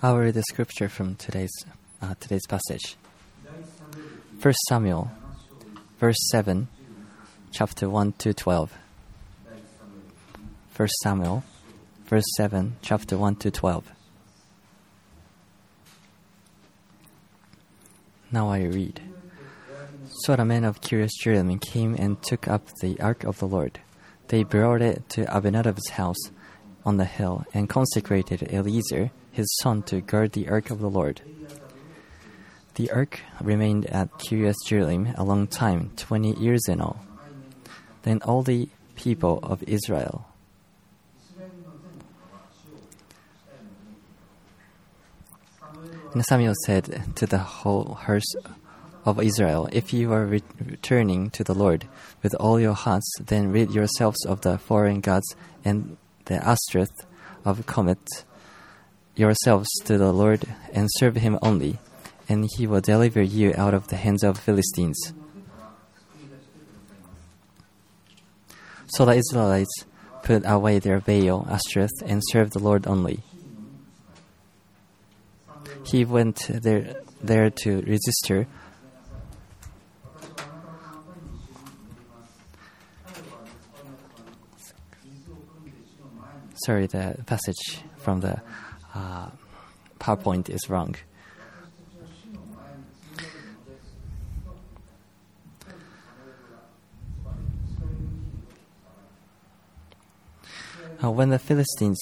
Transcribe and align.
I 0.00 0.12
will 0.12 0.20
read 0.20 0.34
the 0.34 0.44
scripture 0.44 0.88
from 0.88 1.16
today's 1.16 1.50
uh, 2.00 2.14
today's 2.20 2.46
passage. 2.46 2.94
1 4.40 4.54
Samuel, 4.68 5.10
verse 5.98 6.16
7, 6.30 6.68
chapter 7.50 7.90
1 7.90 8.12
to 8.18 8.32
12. 8.32 8.72
1 10.76 10.88
Samuel, 11.02 11.42
verse 12.06 12.22
7, 12.36 12.76
chapter 12.80 13.18
1 13.18 13.36
to 13.36 13.50
12. 13.50 13.90
Now 18.30 18.50
I 18.50 18.62
read. 18.66 19.00
So 20.20 20.36
the 20.36 20.44
men 20.44 20.62
of 20.62 20.80
Kiriath 20.80 21.10
Jearim 21.24 21.60
came 21.60 21.96
and 21.98 22.22
took 22.22 22.46
up 22.46 22.68
the 22.82 23.00
ark 23.00 23.24
of 23.24 23.40
the 23.40 23.48
Lord. 23.48 23.80
They 24.28 24.44
brought 24.44 24.80
it 24.80 25.08
to 25.08 25.24
Abinadab's 25.24 25.88
house 25.88 26.30
on 26.86 26.98
the 26.98 27.04
hill 27.04 27.44
and 27.52 27.68
consecrated 27.68 28.46
Eleazar, 28.52 29.10
his 29.38 29.56
son, 29.62 29.82
to 29.84 30.00
guard 30.00 30.32
the 30.32 30.48
ark 30.48 30.70
of 30.70 30.80
the 30.80 30.90
Lord. 30.90 31.22
The 32.74 32.90
ark 32.90 33.20
remained 33.40 33.86
at 33.86 34.10
Kiriath 34.18 34.56
Jearim 34.66 35.16
a 35.16 35.24
long 35.24 35.46
time, 35.46 35.92
twenty 35.96 36.32
years 36.32 36.62
in 36.68 36.80
all. 36.80 37.00
Then 38.02 38.20
all 38.22 38.42
the 38.42 38.68
people 38.96 39.38
of 39.42 39.62
Israel 39.62 40.26
And 46.14 46.24
Samuel 46.24 46.54
said 46.64 47.14
to 47.16 47.26
the 47.26 47.38
whole 47.38 47.94
host 47.94 48.34
of 49.04 49.22
Israel, 49.22 49.68
If 49.70 49.92
you 49.92 50.10
are 50.12 50.24
re- 50.24 50.42
returning 50.64 51.30
to 51.30 51.44
the 51.44 51.54
Lord 51.54 51.86
with 52.22 52.34
all 52.36 52.58
your 52.58 52.72
hearts, 52.72 53.08
then 53.20 53.52
rid 53.52 53.70
yourselves 53.70 54.24
of 54.24 54.40
the 54.40 54.58
foreign 54.58 55.00
gods 55.00 55.36
and 55.64 55.96
the 56.24 56.36
Ashtoreth 56.44 57.06
of 57.44 57.66
Commit 57.66 58.24
yourselves 59.18 59.68
to 59.84 59.98
the 59.98 60.12
Lord 60.12 60.44
and 60.72 60.88
serve 60.98 61.16
him 61.16 61.38
only, 61.42 61.78
and 62.28 62.48
he 62.56 62.66
will 62.66 62.80
deliver 62.80 63.20
you 63.20 63.52
out 63.56 63.74
of 63.74 63.88
the 63.88 63.96
hands 63.96 64.22
of 64.22 64.38
Philistines. 64.38 65.12
So 68.86 69.04
the 69.04 69.16
Israelites 69.16 69.84
put 70.22 70.44
away 70.46 70.78
their 70.78 71.00
Baal, 71.00 71.46
Ashtoreth, 71.50 72.02
and 72.06 72.22
served 72.30 72.52
the 72.52 72.58
Lord 72.60 72.86
only. 72.86 73.20
He 75.84 76.04
went 76.04 76.46
there, 76.48 76.94
there 77.22 77.50
to 77.50 77.80
register 77.82 78.46
Sorry, 86.64 86.86
the 86.86 87.16
passage 87.24 87.80
from 87.98 88.20
the 88.20 88.42
uh, 88.98 89.30
PowerPoint 90.00 90.48
is 90.50 90.68
wrong. 90.68 90.94
Uh, 101.02 101.10
when 101.12 101.28
the 101.28 101.38
Philistines 101.38 102.00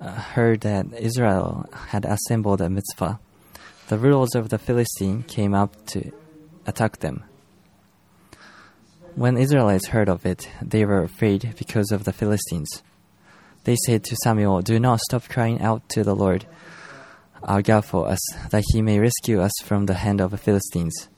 uh, 0.00 0.12
heard 0.12 0.60
that 0.60 0.86
Israel 0.96 1.66
had 1.88 2.04
assembled 2.04 2.60
a 2.60 2.70
Mizpah, 2.70 3.16
the 3.88 3.98
rulers 3.98 4.36
of 4.36 4.50
the 4.50 4.58
Philistine 4.58 5.24
came 5.24 5.52
up 5.52 5.84
to 5.86 6.12
attack 6.64 6.98
them. 6.98 7.24
When 9.16 9.36
Israelites 9.36 9.88
heard 9.88 10.08
of 10.08 10.24
it, 10.24 10.48
they 10.62 10.84
were 10.84 11.02
afraid 11.02 11.54
because 11.58 11.90
of 11.90 12.04
the 12.04 12.12
Philistines. 12.12 12.82
They 13.64 13.76
said 13.86 14.04
to 14.04 14.16
Samuel, 14.22 14.60
Do 14.60 14.78
not 14.78 15.00
stop 15.00 15.28
crying 15.28 15.60
out 15.60 15.88
to 15.90 16.04
the 16.04 16.14
Lord 16.14 16.46
our 17.42 17.62
God 17.62 17.84
for 17.84 18.08
us, 18.08 18.20
that 18.50 18.64
he 18.72 18.80
may 18.80 18.98
rescue 18.98 19.40
us 19.40 19.52
from 19.62 19.86
the 19.86 19.94
hand 19.94 20.20
of 20.20 20.30
the 20.30 20.38
Philistines. 20.38 21.08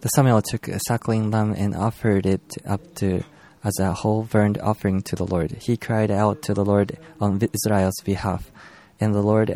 The 0.00 0.08
Samuel 0.08 0.40
took 0.40 0.66
a 0.66 0.80
suckling 0.88 1.30
lamb 1.30 1.52
and 1.52 1.76
offered 1.76 2.24
it 2.24 2.56
up 2.64 2.94
to 2.96 3.22
as 3.62 3.78
a 3.78 3.92
whole 3.92 4.22
burnt 4.22 4.58
offering 4.58 5.02
to 5.02 5.14
the 5.14 5.26
Lord. 5.26 5.52
He 5.60 5.76
cried 5.76 6.10
out 6.10 6.40
to 6.42 6.54
the 6.54 6.64
Lord 6.64 6.98
on 7.20 7.38
Israel's 7.52 8.00
behalf, 8.02 8.50
and 8.98 9.14
the 9.14 9.22
Lord 9.22 9.50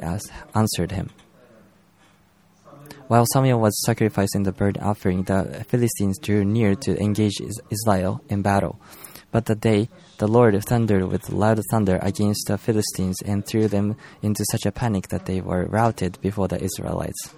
answered 0.55 0.93
him. 0.93 1.11
While 3.07 3.27
Samuel 3.33 3.61
was 3.61 3.83
sacrificing 3.85 4.45
the 4.45 4.53
burnt 4.53 4.81
offering, 4.81 5.25
the 5.25 5.65
Philistines 5.69 6.19
drew 6.19 6.43
near 6.43 6.75
to 6.77 6.99
engage 6.99 7.39
Israel 7.71 8.23
in 8.31 8.41
battle. 8.41 8.81
But 9.31 9.45
that 9.47 9.61
day 9.61 9.91
the 10.19 10.27
Lord 10.27 10.55
thundered 10.65 11.05
with 11.05 11.29
loud 11.29 11.61
thunder 11.71 11.99
against 12.01 12.47
the 12.47 12.57
Philistines 12.57 13.17
and 13.23 13.45
threw 13.45 13.69
them 13.69 13.97
into 14.23 14.45
such 14.51 14.65
a 14.65 14.73
panic 14.73 15.09
that 15.09 15.27
they 15.27 15.43
were 15.43 15.67
routed 15.67 16.19
before 16.23 16.49
the 16.49 16.63
Israelites. 16.63 17.35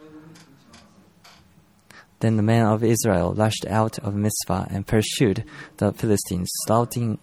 Then 2.20 2.36
the 2.36 2.42
men 2.42 2.64
of 2.64 2.84
Israel 2.84 3.34
rushed 3.34 3.66
out 3.68 3.98
of 3.98 4.14
Mizpah 4.14 4.66
and 4.70 4.86
pursued 4.86 5.44
the 5.78 5.92
Philistines, 5.92 6.48
slaughtering 6.64 7.18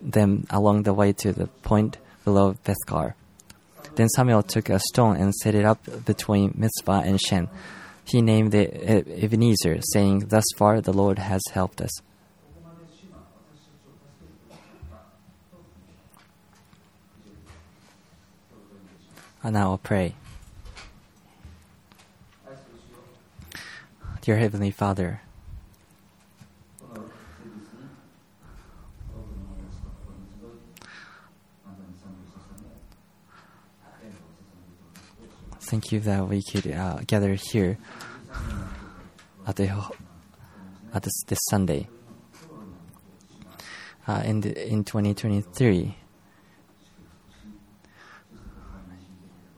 them 0.00 0.46
along 0.50 0.82
the 0.82 0.94
way 0.94 1.12
to 1.12 1.32
the 1.32 1.46
point 1.46 1.98
below 2.24 2.56
Beth 2.64 2.76
Car. 2.86 3.14
Then 3.98 4.08
Samuel 4.10 4.44
took 4.44 4.70
a 4.70 4.78
stone 4.78 5.16
and 5.16 5.34
set 5.34 5.56
it 5.56 5.64
up 5.64 5.80
between 6.04 6.54
Mizpah 6.54 7.00
and 7.00 7.20
Shen. 7.20 7.48
He 8.04 8.22
named 8.22 8.54
it 8.54 9.08
Ebenezer, 9.08 9.80
saying, 9.92 10.28
Thus 10.28 10.44
far 10.56 10.80
the 10.80 10.92
Lord 10.92 11.18
has 11.18 11.42
helped 11.50 11.80
us. 11.80 11.90
And 19.42 19.54
now 19.54 19.72
I'll 19.72 19.78
pray. 19.78 20.14
Dear 24.20 24.36
Heavenly 24.36 24.70
Father, 24.70 25.22
thank 35.68 35.92
you 35.92 36.00
that 36.00 36.26
we 36.26 36.42
could 36.42 36.66
uh, 36.72 36.98
gather 37.06 37.34
here 37.34 37.76
at, 39.46 39.56
the, 39.56 39.68
at 40.94 41.02
this, 41.02 41.22
this 41.26 41.38
Sunday. 41.50 41.86
Uh, 44.06 44.22
in, 44.24 44.40
the, 44.40 44.66
in 44.66 44.82
2023, 44.82 45.94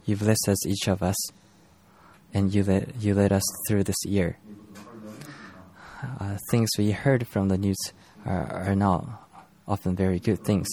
you 0.05 0.17
blessed 0.17 0.49
us, 0.49 0.67
each 0.67 0.89
of 0.89 1.01
us, 1.01 1.17
and 2.35 2.53
you 2.53 2.65
led, 2.65 2.93
you 2.99 3.15
led 3.15 3.33
us 3.33 3.45
through 3.69 3.85
this 3.85 4.05
year. 4.05 4.37
Uh, 6.19 6.37
things 6.51 6.69
we 6.77 6.91
heard 6.91 7.29
from 7.29 7.47
the 7.49 7.59
news 7.59 7.79
are, 8.27 8.47
are 8.69 8.75
not 8.75 9.07
often 9.69 9.95
very 9.95 10.19
good 10.19 10.43
things. 10.45 10.67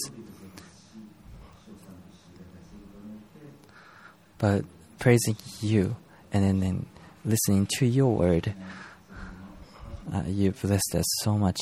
But 4.38 4.64
praising 4.98 5.36
you 5.60 5.96
and 6.32 6.44
then, 6.44 6.60
then 6.60 6.86
listening 7.24 7.66
to 7.78 7.86
your 7.86 8.14
word, 8.14 8.54
uh, 10.12 10.22
you've 10.26 10.60
blessed 10.60 10.94
us 10.94 11.06
so 11.22 11.36
much 11.36 11.60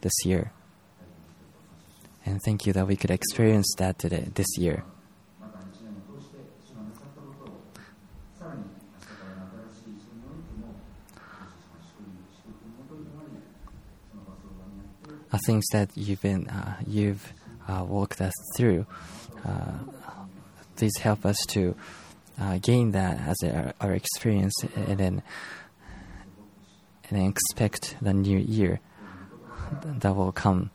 this 0.00 0.12
year. 0.24 0.52
And 2.24 2.40
thank 2.44 2.66
you 2.66 2.72
that 2.74 2.86
we 2.86 2.96
could 2.96 3.10
experience 3.10 3.72
that 3.78 3.98
today, 3.98 4.28
this 4.34 4.46
year. 4.58 4.84
Uh, 15.30 15.38
things 15.44 15.66
that 15.72 15.90
you've 15.94 16.22
been 16.22 16.48
uh, 16.48 16.76
you've 16.86 17.34
uh, 17.68 17.84
walked 17.86 18.20
us 18.20 18.32
through. 18.56 18.86
Uh, 19.44 19.72
please 20.76 20.96
help 20.98 21.26
us 21.26 21.36
to 21.48 21.76
uh, 22.40 22.58
gain 22.58 22.92
that 22.92 23.20
as 23.20 23.36
our, 23.44 23.74
our, 23.80 23.92
experience, 23.94 24.54
and 24.74 24.98
then 24.98 25.22
and 27.08 27.18
then 27.18 27.28
expect 27.28 27.96
the 28.00 28.12
new 28.12 28.38
year 28.38 28.80
that 29.82 30.14
will 30.14 30.32
come. 30.32 30.70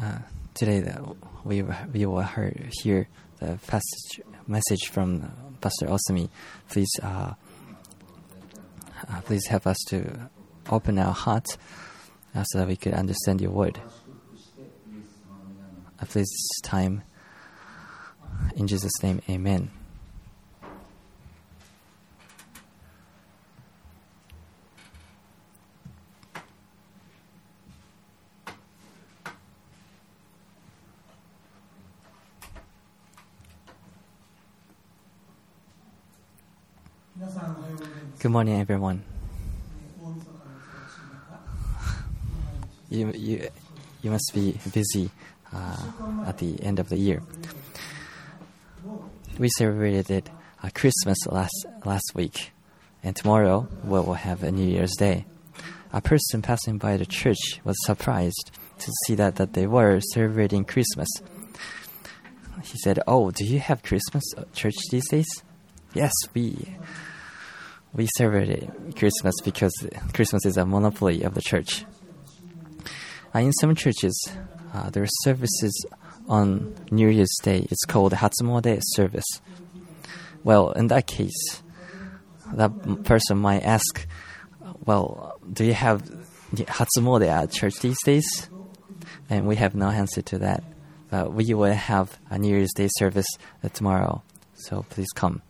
Uh, 0.00 0.18
today, 0.54 0.84
we 1.44 1.62
we 1.62 2.06
will 2.06 2.26
hear 2.82 3.08
the 3.38 3.58
passage 3.66 4.20
message 4.46 4.88
from 4.88 5.30
Pastor 5.60 5.86
Osumi. 5.86 6.28
Please, 6.68 6.90
please 9.24 9.46
help 9.46 9.66
us 9.66 9.78
to 9.88 10.30
open 10.70 10.98
our 10.98 11.12
hearts 11.12 11.58
uh, 12.34 12.42
so 12.44 12.58
that 12.58 12.68
we 12.68 12.76
could 12.76 12.94
understand 12.94 13.40
your 13.40 13.50
word. 13.50 13.80
I 16.00 16.04
please 16.04 16.28
this 16.28 16.60
time. 16.62 17.02
In 18.56 18.66
Jesus' 18.66 19.02
name, 19.02 19.20
amen. 19.28 19.70
Good 38.18 38.30
morning, 38.30 38.60
everyone. 38.60 39.02
You, 42.90 43.10
you, 43.14 43.48
you 44.02 44.10
must 44.10 44.30
be 44.34 44.58
busy 44.70 45.10
uh, 45.52 45.76
at 46.26 46.36
the 46.38 46.62
end 46.62 46.78
of 46.78 46.90
the 46.90 46.96
year. 46.98 47.22
We 49.38 49.48
celebrated 49.56 50.30
uh, 50.62 50.68
Christmas 50.74 51.16
last 51.26 51.66
last 51.84 52.12
week, 52.14 52.52
and 53.02 53.16
tomorrow 53.16 53.66
we 53.82 53.90
will 53.90 54.14
have 54.14 54.42
a 54.42 54.52
New 54.52 54.68
Year's 54.68 54.94
Day. 54.98 55.24
A 55.92 56.00
person 56.00 56.42
passing 56.42 56.76
by 56.78 56.98
the 56.98 57.06
church 57.06 57.60
was 57.64 57.76
surprised 57.84 58.50
to 58.78 58.92
see 59.06 59.14
that, 59.14 59.36
that 59.36 59.54
they 59.54 59.66
were 59.66 60.00
celebrating 60.12 60.64
Christmas. 60.64 61.08
He 62.62 62.78
said, 62.84 63.00
"Oh, 63.06 63.30
do 63.30 63.44
you 63.44 63.58
have 63.58 63.82
Christmas 63.82 64.22
church 64.54 64.76
these 64.90 65.08
days?" 65.08 65.28
Yes, 65.94 66.12
we 66.34 66.76
we 67.94 68.08
celebrate 68.18 68.96
Christmas 68.96 69.34
because 69.42 69.72
Christmas 70.12 70.44
is 70.44 70.56
a 70.58 70.66
monopoly 70.66 71.22
of 71.22 71.34
the 71.34 71.42
church. 71.42 71.84
Uh, 73.34 73.38
in 73.38 73.52
some 73.54 73.74
churches, 73.74 74.14
uh, 74.74 74.90
there 74.90 75.02
are 75.02 75.16
services 75.24 75.86
on 76.28 76.74
New 76.90 77.08
Year's 77.08 77.36
Day. 77.42 77.66
It's 77.70 77.84
called 77.84 78.12
Hatsumode 78.12 78.80
service. 78.94 79.40
Well, 80.44 80.72
in 80.72 80.88
that 80.88 81.06
case, 81.06 81.62
that 82.54 83.04
person 83.04 83.38
might 83.38 83.62
ask, 83.62 84.06
"Well, 84.84 85.38
do 85.52 85.64
you 85.64 85.74
have 85.74 86.02
Hatsumode 86.54 87.26
at 87.28 87.50
church 87.50 87.74
these 87.80 87.98
days?" 88.04 88.48
And 89.30 89.46
we 89.46 89.56
have 89.56 89.74
no 89.74 89.88
answer 89.88 90.22
to 90.22 90.38
that. 90.38 90.62
But 91.10 91.32
we 91.32 91.52
will 91.54 91.72
have 91.72 92.18
a 92.30 92.38
New 92.38 92.56
Year's 92.56 92.72
Day 92.72 92.88
service 92.98 93.26
uh, 93.62 93.68
tomorrow, 93.68 94.22
so 94.54 94.84
please 94.88 95.10
come. 95.14 95.42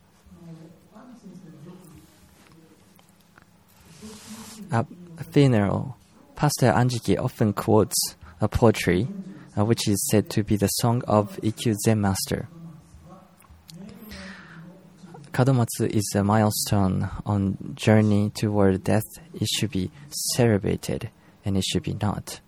At 4.71 4.87
a 5.19 5.25
funeral, 5.25 5.97
Pastor 6.35 6.73
Anjiki 6.73 7.19
often 7.19 7.53
quotes 7.53 7.95
a 8.41 8.49
poetry 8.49 9.07
uh, 9.57 9.65
which 9.65 9.89
is 9.89 10.07
said 10.11 10.31
to 10.31 10.43
be 10.43 10.57
the 10.57 10.69
song 10.69 11.03
of 11.07 11.37
Ikkyu 11.43 11.75
Zen 11.85 12.01
Master. 12.01 12.49
Kadomatsu 15.33 15.89
is 15.89 16.13
a 16.15 16.23
milestone 16.23 17.09
on 17.25 17.57
journey 17.75 18.31
toward 18.35 18.85
death. 18.85 19.07
It 19.33 19.49
should 19.49 19.71
be 19.71 19.91
celebrated 20.35 21.09
and 21.45 21.57
it 21.57 21.65
should 21.65 21.83
be 21.83 21.95
not. 21.95 22.41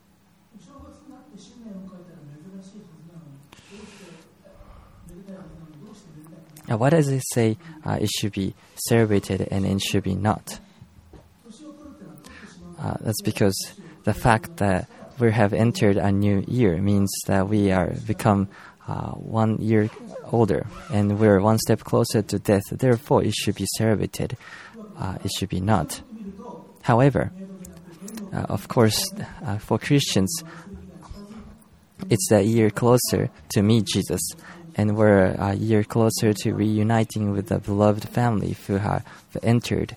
Uh, 6.71 6.79
why 6.79 6.91
does 6.91 7.09
it 7.09 7.23
say 7.33 7.59
uh, 7.85 7.99
it 8.00 8.09
should 8.09 8.33
be 8.33 8.55
celebrated 8.89 9.49
and 9.50 9.67
it 9.67 9.81
should 9.81 10.03
be 10.03 10.15
not? 10.15 10.61
Uh, 12.79 12.97
that's 13.00 13.23
because 13.23 13.75
the 14.05 14.15
fact 14.15 14.57
that 14.59 14.89
we 15.19 15.32
have 15.32 15.52
entered 15.52 15.96
a 15.96 16.11
new 16.11 16.44
year 16.46 16.81
means 16.81 17.11
that 17.26 17.49
we 17.49 17.70
are 17.70 17.94
become 18.06 18.49
uh, 18.87 19.12
one 19.12 19.58
year 19.58 19.88
older 20.32 20.66
and 20.93 21.19
we're 21.19 21.40
one 21.40 21.58
step 21.58 21.81
closer 21.81 22.22
to 22.22 22.38
death. 22.38 22.64
Therefore, 22.70 23.22
it 23.22 23.34
should 23.34 23.55
be 23.55 23.66
celebrated. 23.78 24.37
Uh, 24.99 25.16
it 25.25 25.31
should 25.38 25.49
be 25.49 25.61
not. 25.61 26.02
However, 26.82 27.32
uh, 28.32 28.46
of 28.49 28.69
course, 28.69 29.12
uh, 29.46 29.58
for 29.58 29.78
Christians, 29.78 30.43
it's 32.11 32.31
a 32.31 32.43
year 32.43 32.70
closer 32.70 33.31
to 33.50 33.62
meet 33.62 33.87
Jesus, 33.87 34.20
and 34.75 34.96
we're 34.96 35.34
a 35.38 35.55
year 35.55 35.84
closer 35.84 36.32
to 36.32 36.52
reuniting 36.52 37.31
with 37.31 37.49
the 37.49 37.58
beloved 37.58 38.08
family 38.08 38.56
who 38.66 38.76
have 38.76 39.05
entered, 39.43 39.96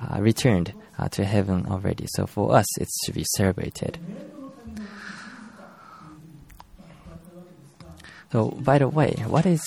uh, 0.00 0.20
returned 0.20 0.72
uh, 0.98 1.08
to 1.08 1.24
heaven 1.24 1.66
already. 1.66 2.06
So 2.10 2.26
for 2.26 2.54
us, 2.54 2.66
it 2.78 2.88
should 3.04 3.14
be 3.14 3.24
celebrated. 3.36 3.98
So, 8.30 8.50
by 8.50 8.78
the 8.78 8.88
way, 8.88 9.14
what 9.26 9.46
is 9.46 9.62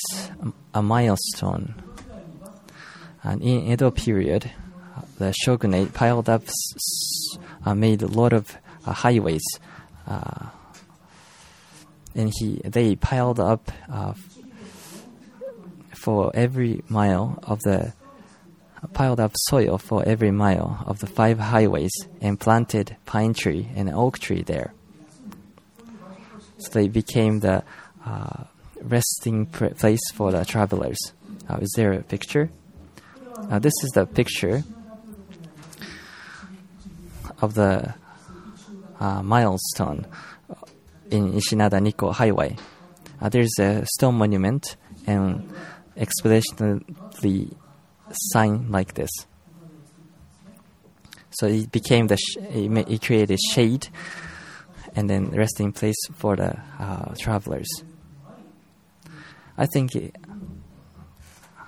a 0.73 0.81
milestone? 0.81 1.73
And 3.23 3.41
in 3.41 3.71
Edo 3.71 3.91
period, 3.91 4.51
the 5.17 5.33
shogunate 5.33 5.93
piled 5.93 6.29
up, 6.29 6.43
uh, 7.65 7.75
made 7.75 8.01
a 8.01 8.07
lot 8.07 8.33
of 8.33 8.55
uh, 8.85 8.93
highways, 8.93 9.43
uh, 10.07 10.47
and 12.15 12.31
he 12.37 12.61
they 12.63 12.95
piled 12.95 13.39
up 13.39 13.71
uh, 13.91 14.13
for 15.95 16.31
every 16.33 16.83
mile 16.89 17.39
of 17.43 17.61
the 17.61 17.93
piled 18.93 19.19
up 19.19 19.31
soil 19.35 19.77
for 19.77 20.03
every 20.07 20.31
mile 20.31 20.83
of 20.87 20.99
the 20.99 21.07
five 21.07 21.37
highways 21.39 21.93
and 22.19 22.39
planted 22.39 22.97
pine 23.05 23.33
tree 23.33 23.69
and 23.75 23.89
oak 23.89 24.19
tree 24.19 24.41
there. 24.41 24.73
So 26.57 26.69
they 26.71 26.87
became 26.87 27.39
the 27.39 27.63
uh, 28.05 28.43
resting 28.83 29.45
place 29.45 30.11
for 30.13 30.31
the 30.31 30.45
travelers. 30.45 30.97
Uh, 31.49 31.57
is 31.57 31.71
there 31.75 31.93
a 31.93 32.01
picture? 32.01 32.49
Uh, 33.49 33.59
this 33.59 33.73
is 33.83 33.91
the 33.91 34.05
picture 34.05 34.63
of 37.41 37.53
the 37.55 37.93
uh, 38.99 39.21
milestone 39.23 40.05
in 41.09 41.33
Ishinada 41.33 41.81
Nikko 41.81 42.11
Highway. 42.11 42.55
Uh, 43.19 43.29
there's 43.29 43.53
a 43.59 43.85
stone 43.85 44.15
monument 44.15 44.75
and 45.05 45.51
expeditionally 45.97 47.53
sign 48.11 48.71
like 48.71 48.93
this. 48.93 49.11
So 51.31 51.47
it 51.47 51.71
became 51.71 52.07
the 52.07 52.17
it 52.39 53.01
created 53.01 53.39
shade 53.53 53.87
and 54.95 55.09
then 55.09 55.31
resting 55.31 55.71
place 55.71 55.95
for 56.15 56.35
the 56.35 56.59
uh, 56.79 57.15
travelers. 57.17 57.69
I 59.57 59.65
think 59.65 59.95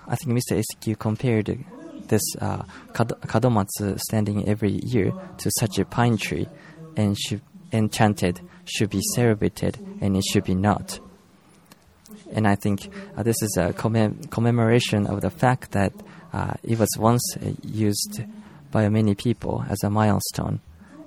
I 0.08 0.16
think 0.16 0.38
Mr. 0.38 0.62
Ikkyu 0.62 0.98
compared 1.00 1.66
this 2.08 2.22
uh, 2.42 2.64
kadomatsu 2.94 4.00
standing 4.00 4.48
every 4.48 4.80
year 4.84 5.14
to 5.38 5.52
such 5.60 5.80
a 5.80 5.86
pine 5.86 6.18
tree, 6.18 6.48
and 6.98 7.18
should, 7.18 7.42
enchanted 7.72 8.42
should 8.66 8.90
be 8.90 9.02
celebrated, 9.16 9.78
and 10.02 10.18
it 10.18 10.24
should 10.24 10.44
be 10.44 10.56
not. 10.56 11.00
And 12.34 12.48
I 12.48 12.56
think 12.56 12.90
uh, 13.16 13.24
this 13.24 13.42
is 13.42 13.58
a 13.58 13.74
commem- 13.74 14.30
commemoration 14.30 15.08
of 15.08 15.22
the 15.22 15.30
fact 15.30 15.72
that 15.72 15.94
uh, 16.34 16.54
it 16.64 16.80
was 16.80 16.90
once 16.98 17.38
used 17.64 18.24
by 18.72 18.90
many 18.90 19.16
people 19.16 19.64
as 19.70 19.84
a 19.84 19.90
milestone. 19.90 20.60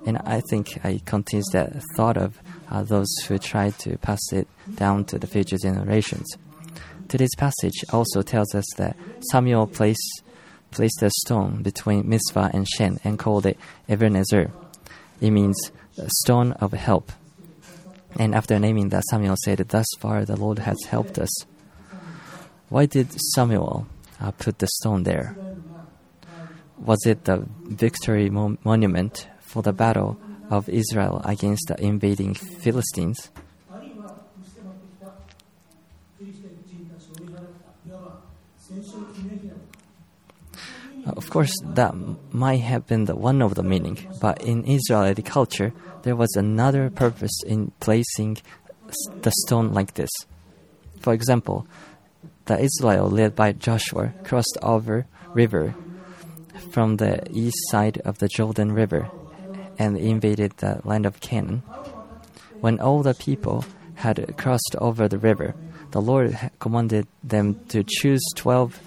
And 0.05 0.17
I 0.19 0.41
think 0.49 0.77
it 0.85 1.05
contains 1.05 1.45
that 1.51 1.83
thought 1.95 2.15
of 2.17 2.39
uh, 2.71 2.83
those 2.83 3.13
who 3.27 3.37
try 3.37 3.71
to 3.71 3.97
pass 3.97 4.21
it 4.31 4.47
down 4.75 5.03
to 5.05 5.19
the 5.19 5.27
future 5.27 5.57
generations. 5.57 6.25
Today's 7.07 7.35
passage 7.37 7.85
also 7.93 8.21
tells 8.21 8.53
us 8.53 8.65
that 8.75 8.97
Samuel 9.31 9.65
placed, 9.65 10.23
placed 10.71 11.01
a 11.01 11.09
stone 11.09 11.63
between 11.63 12.09
Mizpah 12.09 12.49
and 12.53 12.67
Shen 12.67 12.99
and 13.03 13.17
called 13.17 13.45
it 13.45 13.57
Ebenezer. 13.87 14.51
It 15.21 15.31
means 15.31 15.71
stone 16.23 16.51
of 16.53 16.73
help. 16.73 17.11
And 18.19 18.35
after 18.35 18.59
naming 18.59 18.89
that, 18.89 19.03
Samuel 19.09 19.35
said, 19.43 19.59
Thus 19.59 19.85
far 19.99 20.25
the 20.25 20.35
Lord 20.35 20.59
has 20.59 20.77
helped 20.89 21.17
us. 21.17 21.29
Why 22.69 22.85
did 22.85 23.13
Samuel 23.33 23.87
uh, 24.19 24.31
put 24.31 24.59
the 24.59 24.67
stone 24.67 25.03
there? 25.03 25.35
Was 26.77 26.99
it 27.05 27.23
the 27.23 27.47
victory 27.63 28.29
mo- 28.29 28.57
monument 28.65 29.27
for 29.39 29.61
the 29.61 29.73
battle 29.73 30.19
of 30.49 30.67
Israel 30.67 31.21
against 31.23 31.67
the 31.69 31.81
invading 31.81 32.33
Philistines? 32.33 33.29
Of 41.15 41.29
course, 41.29 41.53
that 41.63 41.95
might 42.31 42.61
have 42.61 42.85
been 42.85 43.05
the 43.05 43.15
one 43.15 43.41
of 43.41 43.55
the 43.55 43.63
meaning, 43.63 43.97
but 44.19 44.41
in 44.41 44.67
Israeli 44.67 45.23
culture, 45.23 45.73
there 46.03 46.15
was 46.15 46.35
another 46.35 46.89
purpose 46.89 47.43
in 47.45 47.71
placing 47.79 48.37
the 49.21 49.31
stone 49.45 49.73
like 49.73 49.93
this. 49.93 50.09
For 50.99 51.13
example, 51.13 51.65
the 52.45 52.59
Israel 52.59 53.09
led 53.09 53.35
by 53.35 53.53
Joshua 53.53 54.13
crossed 54.23 54.57
over 54.61 55.05
river 55.33 55.75
from 56.71 56.97
the 56.97 57.21
east 57.31 57.57
side 57.69 57.99
of 57.99 58.17
the 58.19 58.27
Jordan 58.27 58.71
River 58.73 59.09
and 59.79 59.97
invaded 59.97 60.57
the 60.57 60.81
land 60.83 61.05
of 61.05 61.19
Canaan. 61.19 61.63
When 62.59 62.79
all 62.79 63.03
the 63.03 63.13
people 63.13 63.65
had 63.95 64.35
crossed 64.37 64.75
over 64.79 65.07
the 65.07 65.17
river, 65.17 65.55
the 65.91 66.01
Lord 66.01 66.37
commanded 66.59 67.07
them 67.23 67.59
to 67.69 67.83
choose 67.83 68.23
12 68.35 68.79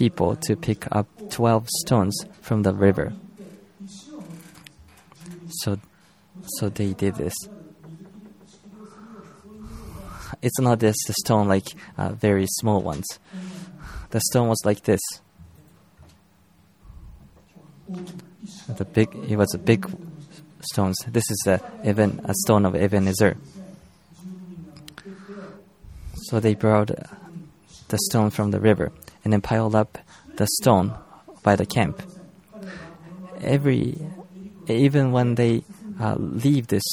people 0.00 0.34
to 0.34 0.56
pick 0.56 0.86
up 0.90 1.06
12 1.28 1.68
stones 1.84 2.24
from 2.40 2.62
the 2.62 2.72
river. 2.72 3.12
So, 5.60 5.78
so 6.56 6.70
they 6.70 6.94
did 6.94 7.16
this. 7.16 7.34
It's 10.40 10.58
not 10.58 10.80
this 10.80 10.96
stone 11.22 11.48
like 11.48 11.66
uh, 11.98 12.12
very 12.12 12.46
small 12.48 12.80
ones. 12.80 13.04
The 14.08 14.20
stone 14.20 14.48
was 14.48 14.62
like 14.64 14.84
this. 14.84 15.02
The 18.78 18.86
big, 18.86 19.14
it 19.28 19.36
was 19.36 19.52
a 19.54 19.58
big 19.58 19.84
stones. 20.72 20.96
This 21.06 21.30
is 21.30 21.44
a 21.46 21.60
even 21.84 22.22
a 22.24 22.32
stone 22.32 22.64
of 22.64 22.74
Ebenezer. 22.74 23.36
So 26.28 26.40
they 26.40 26.54
brought 26.54 26.90
the 27.88 27.98
stone 28.08 28.30
from 28.30 28.50
the 28.50 28.60
river 28.60 28.92
and 29.24 29.32
then 29.32 29.40
piled 29.40 29.74
up 29.74 29.98
the 30.36 30.46
stone 30.60 30.94
by 31.42 31.56
the 31.56 31.66
camp. 31.66 32.02
Every, 33.42 33.98
even 34.66 35.12
when 35.12 35.34
they 35.34 35.64
uh, 35.98 36.16
leave 36.18 36.68
this, 36.68 36.84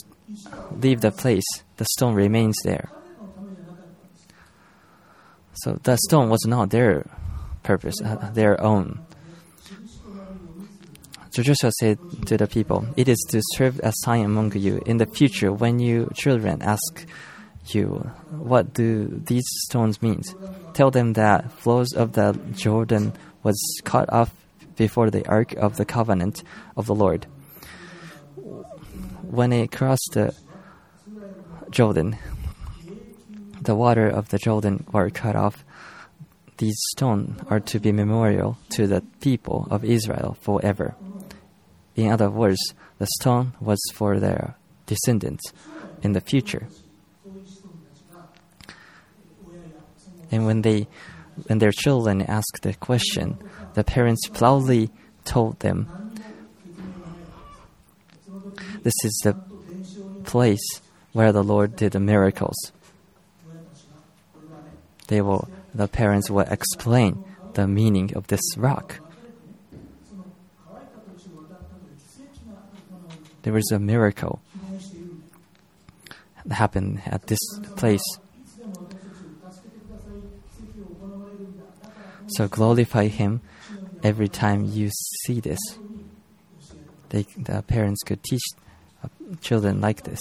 leave 0.71 1.01
the 1.01 1.11
place, 1.11 1.45
the 1.77 1.85
stone 1.85 2.13
remains 2.13 2.55
there. 2.63 2.89
So 5.53 5.79
the 5.83 5.97
stone 5.97 6.29
was 6.29 6.45
not 6.45 6.69
their 6.69 7.05
purpose, 7.63 7.95
uh, 8.03 8.29
their 8.33 8.61
own. 8.61 8.99
So 11.31 11.43
Joshua 11.43 11.71
said 11.79 11.99
to 12.27 12.37
the 12.37 12.47
people, 12.47 12.87
It 12.95 13.07
is 13.07 13.17
to 13.29 13.41
serve 13.53 13.79
a 13.83 13.91
sign 13.97 14.25
among 14.25 14.53
you. 14.53 14.81
In 14.85 14.97
the 14.97 15.05
future, 15.05 15.51
when 15.51 15.79
you 15.79 16.09
children 16.15 16.61
ask 16.61 17.05
you, 17.73 18.11
What 18.31 18.73
do 18.73 19.21
these 19.25 19.45
stones 19.65 20.01
mean? 20.01 20.23
Tell 20.73 20.91
them 20.91 21.13
that 21.13 21.51
flows 21.51 21.93
of 21.93 22.13
the 22.13 22.39
Jordan 22.55 23.13
was 23.43 23.57
cut 23.83 24.11
off 24.11 24.31
before 24.75 25.09
the 25.09 25.27
ark 25.27 25.53
of 25.53 25.77
the 25.77 25.85
covenant 25.85 26.43
of 26.75 26.85
the 26.85 26.95
Lord. 26.95 27.25
When 29.21 29.51
it 29.51 29.71
crossed 29.71 30.11
the 30.13 30.33
Jordan, 31.69 32.17
the 33.61 33.75
water 33.75 34.07
of 34.07 34.29
the 34.29 34.37
Jordan 34.37 34.85
were 34.91 35.09
cut 35.09 35.35
off. 35.35 35.65
These 36.57 36.77
stones 36.95 37.41
are 37.49 37.59
to 37.59 37.79
be 37.79 37.91
memorial 37.91 38.57
to 38.69 38.87
the 38.87 39.01
people 39.21 39.67
of 39.69 39.83
Israel 39.83 40.37
forever. 40.41 40.95
In 41.95 42.11
other 42.11 42.29
words, 42.29 42.73
the 42.99 43.07
stone 43.19 43.53
was 43.59 43.79
for 43.93 44.19
their 44.19 44.55
descendants 44.85 45.51
in 46.01 46.13
the 46.13 46.21
future. 46.21 46.67
And 50.31 50.45
when 50.45 50.61
they 50.61 50.87
when 51.45 51.59
their 51.59 51.71
children 51.71 52.21
asked 52.23 52.59
the 52.63 52.73
question, 52.73 53.37
the 53.75 53.83
parents 53.83 54.27
proudly 54.27 54.89
told 55.23 55.59
them, 55.59 55.87
This 58.81 58.95
is 59.03 59.21
the 59.23 59.35
place 60.23 60.81
where 61.13 61.31
the 61.31 61.43
Lord 61.43 61.75
did 61.75 61.91
the 61.91 61.99
miracles. 61.99 62.55
They 65.07 65.21
will 65.21 65.47
the 65.73 65.87
parents 65.87 66.29
will 66.29 66.47
explain 66.47 67.23
the 67.53 67.67
meaning 67.67 68.15
of 68.15 68.27
this 68.27 68.41
rock. 68.57 68.99
There 73.43 73.53
was 73.53 73.71
a 73.71 73.79
miracle 73.79 74.41
that 76.45 76.55
happened 76.55 77.01
at 77.05 77.27
this 77.27 77.39
place. 77.77 78.03
So 82.37 82.47
glorify 82.47 83.07
Him 83.07 83.41
every 84.03 84.27
time 84.27 84.63
you 84.63 84.91
see 85.25 85.39
this. 85.39 85.57
They, 87.09 87.23
the 87.35 87.63
parents 87.63 88.03
could 88.03 88.21
teach 88.21 88.43
children 89.41 89.81
like 89.81 90.03
this. 90.03 90.19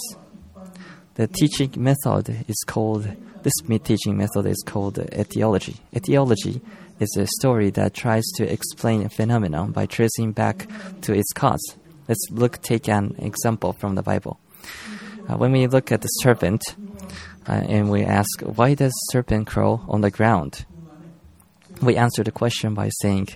The 1.13 1.27
teaching 1.27 1.71
method 1.77 2.43
is 2.47 2.63
called, 2.65 3.07
this 3.43 3.53
teaching 3.83 4.17
method 4.17 4.47
is 4.47 4.63
called 4.65 4.97
etiology. 4.97 5.77
Etiology 5.95 6.59
is 6.99 7.15
a 7.19 7.27
story 7.39 7.69
that 7.69 7.93
tries 7.93 8.25
to 8.37 8.51
explain 8.51 9.05
a 9.05 9.09
phenomenon 9.09 9.71
by 9.71 9.85
tracing 9.85 10.31
back 10.31 10.67
to 11.01 11.13
its 11.13 11.31
cause. 11.33 11.75
Let's 12.07 12.25
look, 12.31 12.63
take 12.63 12.89
an 12.89 13.13
example 13.19 13.73
from 13.73 13.93
the 13.93 14.01
Bible. 14.01 14.39
Uh, 15.29 15.37
when 15.37 15.51
we 15.51 15.67
look 15.67 15.91
at 15.91 16.01
the 16.01 16.07
serpent 16.07 16.63
uh, 17.47 17.61
and 17.69 17.91
we 17.91 18.01
ask, 18.03 18.41
why 18.41 18.73
does 18.73 18.93
serpent 19.11 19.45
crawl 19.45 19.85
on 19.87 20.01
the 20.01 20.09
ground? 20.09 20.65
We 21.81 21.95
answer 21.95 22.23
the 22.23 22.31
question 22.31 22.73
by 22.73 22.89
saying, 23.01 23.29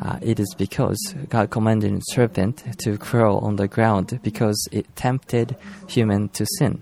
uh, 0.00 0.18
it 0.22 0.40
is 0.40 0.54
because 0.56 0.98
God 1.28 1.50
commanded 1.50 1.94
the 1.94 2.00
serpent 2.00 2.64
to 2.80 2.96
crawl 2.96 3.38
on 3.38 3.56
the 3.56 3.68
ground 3.68 4.18
because 4.22 4.68
it 4.72 4.96
tempted 4.96 5.56
human 5.86 6.28
to 6.30 6.46
sin. 6.58 6.80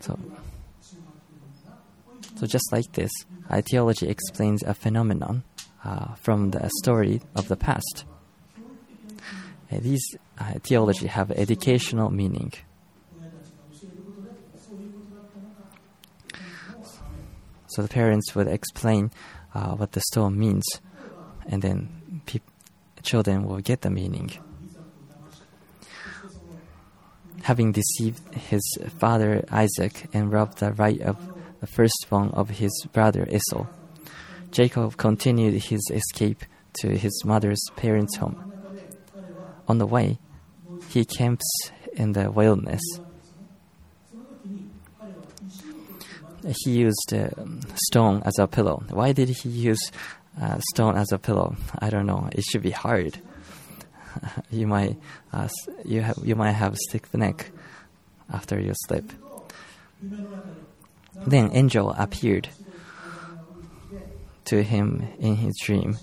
So, 0.00 0.18
so 2.36 2.46
just 2.46 2.70
like 2.70 2.92
this, 2.92 3.10
etiology 3.52 4.08
explains 4.08 4.62
a 4.62 4.74
phenomenon 4.74 5.42
uh, 5.84 6.14
from 6.16 6.50
the 6.50 6.70
story 6.80 7.22
of 7.34 7.48
the 7.48 7.56
past. 7.56 8.04
Uh, 9.72 9.78
these 9.80 10.16
theology 10.62 11.06
have 11.06 11.30
educational 11.30 12.10
meaning. 12.10 12.52
So 17.68 17.82
the 17.82 17.88
parents 17.88 18.34
would 18.34 18.48
explain 18.48 19.10
uh, 19.54 19.74
what 19.74 19.92
the 19.92 20.00
stone 20.00 20.38
means, 20.38 20.64
and 21.46 21.60
then 21.60 22.22
pe- 22.26 22.40
children 23.02 23.44
will 23.44 23.60
get 23.60 23.82
the 23.82 23.90
meaning. 23.90 24.30
Having 27.42 27.72
deceived 27.72 28.34
his 28.34 28.62
father 28.98 29.44
Isaac 29.50 30.08
and 30.12 30.32
robbed 30.32 30.58
the 30.58 30.72
right 30.72 31.00
of 31.00 31.16
the 31.60 31.66
firstborn 31.66 32.30
of 32.30 32.50
his 32.50 32.72
brother 32.92 33.28
Esau, 33.30 33.66
Jacob 34.50 34.96
continued 34.96 35.62
his 35.64 35.82
escape 35.92 36.44
to 36.80 36.96
his 36.96 37.24
mother's 37.24 37.62
parents' 37.76 38.16
home. 38.16 38.42
On 39.68 39.78
the 39.78 39.86
way, 39.86 40.18
he 40.88 41.04
camps 41.04 41.44
in 41.92 42.12
the 42.12 42.30
wilderness. 42.30 42.82
He 46.64 46.70
used 46.70 47.12
uh, 47.12 47.30
stone 47.74 48.22
as 48.24 48.38
a 48.38 48.46
pillow. 48.46 48.84
Why 48.90 49.12
did 49.12 49.30
he 49.30 49.48
use 49.48 49.90
uh, 50.40 50.60
stone 50.72 50.96
as 50.96 51.10
a 51.10 51.18
pillow? 51.18 51.56
I 51.80 51.90
don't 51.90 52.06
know. 52.06 52.28
It 52.32 52.44
should 52.44 52.62
be 52.62 52.70
hard. 52.70 53.18
you 54.50 54.66
might 54.66 54.96
uh, 55.32 55.48
you 55.84 56.02
have 56.02 56.18
you 56.22 56.36
might 56.36 56.52
have 56.52 56.76
stiff 56.76 57.12
neck 57.14 57.50
after 58.32 58.60
you 58.60 58.72
sleep. 58.86 59.12
Then 61.26 61.50
angel 61.52 61.94
appeared 61.98 62.48
to 64.44 64.62
him 64.62 65.08
in 65.18 65.36
his 65.36 65.58
dream, 65.62 65.98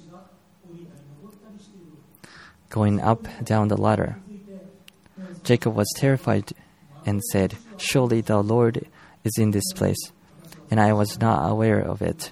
going 2.69 2.99
up 2.99 3.27
down 3.43 3.69
the 3.69 3.77
ladder. 3.77 4.17
Jacob 5.43 5.75
was 5.75 5.91
terrified 5.97 6.51
and 7.05 7.21
said, 7.31 7.55
Surely 7.77 8.21
the 8.21 8.41
Lord 8.41 8.87
is 9.23 9.33
in 9.37 9.51
this 9.51 9.71
place, 9.73 10.11
and 10.71 10.79
I 10.79 10.93
was 10.93 11.19
not 11.19 11.49
aware 11.49 11.81
of 11.81 12.01
it. 12.01 12.31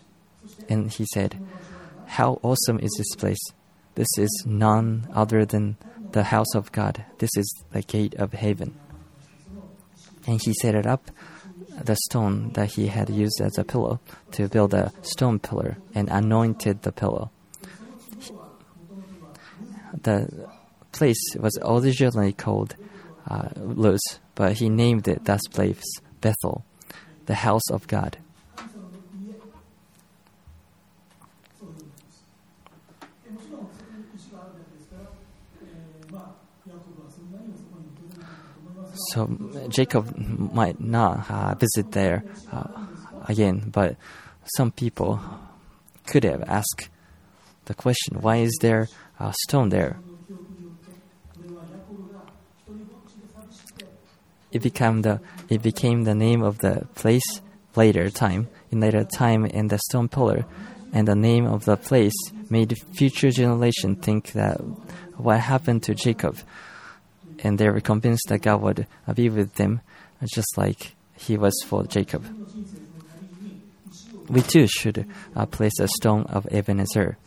And 0.70 0.92
he 0.92 1.06
said, 1.14 1.40
How 2.06 2.40
awesome 2.42 2.80
is 2.80 2.94
this 2.98 3.16
place! 3.16 3.40
This 3.96 4.08
is 4.18 4.44
none 4.46 5.08
other 5.14 5.46
than 5.46 5.76
the 6.12 6.24
house 6.24 6.56
of 6.56 6.72
God. 6.72 7.04
This 7.20 7.32
is 7.36 7.64
the 7.72 7.82
gate 7.82 8.16
of 8.16 8.34
heaven. 8.34 8.76
And 10.26 10.42
he 10.42 10.54
set 10.54 10.76
it 10.76 10.86
up 10.86 11.12
the 11.84 11.98
stone 12.08 12.52
that 12.54 12.72
he 12.74 12.88
had 12.88 13.10
used 13.10 13.42
as 13.42 13.58
a 13.58 13.64
pillow 13.64 14.00
to 14.32 14.48
build 14.48 14.74
a 14.74 14.92
stone 15.02 15.40
pillar 15.40 15.78
and 15.94 16.10
anointed 16.10 16.84
the 16.84 16.92
pillow. 16.92 17.32
The 20.02 20.48
place 20.92 21.36
was 21.38 21.58
originally 21.62 22.34
called 22.34 22.76
uh, 23.32 23.50
Luz, 23.56 24.02
but 24.36 24.58
he 24.60 24.68
named 24.68 25.08
it 25.08 25.24
that 25.24 25.40
place 25.52 25.84
Bethel, 26.20 26.66
the 27.26 27.36
house 27.36 27.70
of 27.72 27.88
God. 27.88 28.18
So 39.12 39.38
Jacob 39.70 40.14
might 40.18 40.80
not 40.80 41.30
uh, 41.32 41.56
visit 41.56 41.92
there 41.92 42.24
uh, 42.52 42.68
again, 43.28 43.70
but 43.72 43.96
some 44.58 44.72
people 44.72 45.20
could 46.06 46.24
have 46.24 46.44
asked 46.48 46.90
the 47.66 47.74
question, 47.74 48.22
why 48.22 48.38
is 48.38 48.56
there 48.62 48.88
a 49.20 49.34
stone 49.48 49.70
there? 49.70 50.00
It 54.52 54.62
became 54.62 55.02
the 55.02 55.20
it 55.50 55.62
became 55.62 56.04
the 56.04 56.16
name 56.16 56.42
of 56.44 56.58
the 56.60 56.88
place 56.96 57.42
later 57.76 58.10
time 58.10 58.48
in 58.72 58.80
later 58.80 59.04
time 59.04 59.46
in 59.46 59.68
the 59.68 59.80
stone 59.90 60.10
pillar, 60.10 60.46
and 60.94 61.08
the 61.08 61.16
name 61.16 61.46
of 61.46 61.66
the 61.66 61.78
place 61.78 62.14
made 62.50 62.78
future 62.98 63.32
generation 63.32 63.96
think 63.96 64.34
that 64.34 64.58
what 65.18 65.40
happened 65.40 65.84
to 65.84 65.96
Jacob, 65.96 66.38
and 67.40 67.58
they 67.58 67.70
were 67.70 67.80
convinced 67.80 68.26
that 68.30 68.42
God 68.42 68.62
would 68.62 68.88
be 69.16 69.30
with 69.30 69.54
them, 69.56 69.82
just 70.34 70.58
like 70.58 70.96
He 71.16 71.38
was 71.38 71.54
for 71.66 71.86
Jacob. 71.86 72.26
we 74.28 74.42
too 74.42 74.68
should 74.68 75.06
uh, 75.36 75.46
place 75.46 75.80
a 75.80 75.88
stone 75.88 76.24
of 76.24 76.48
Ebenezer 76.52 77.18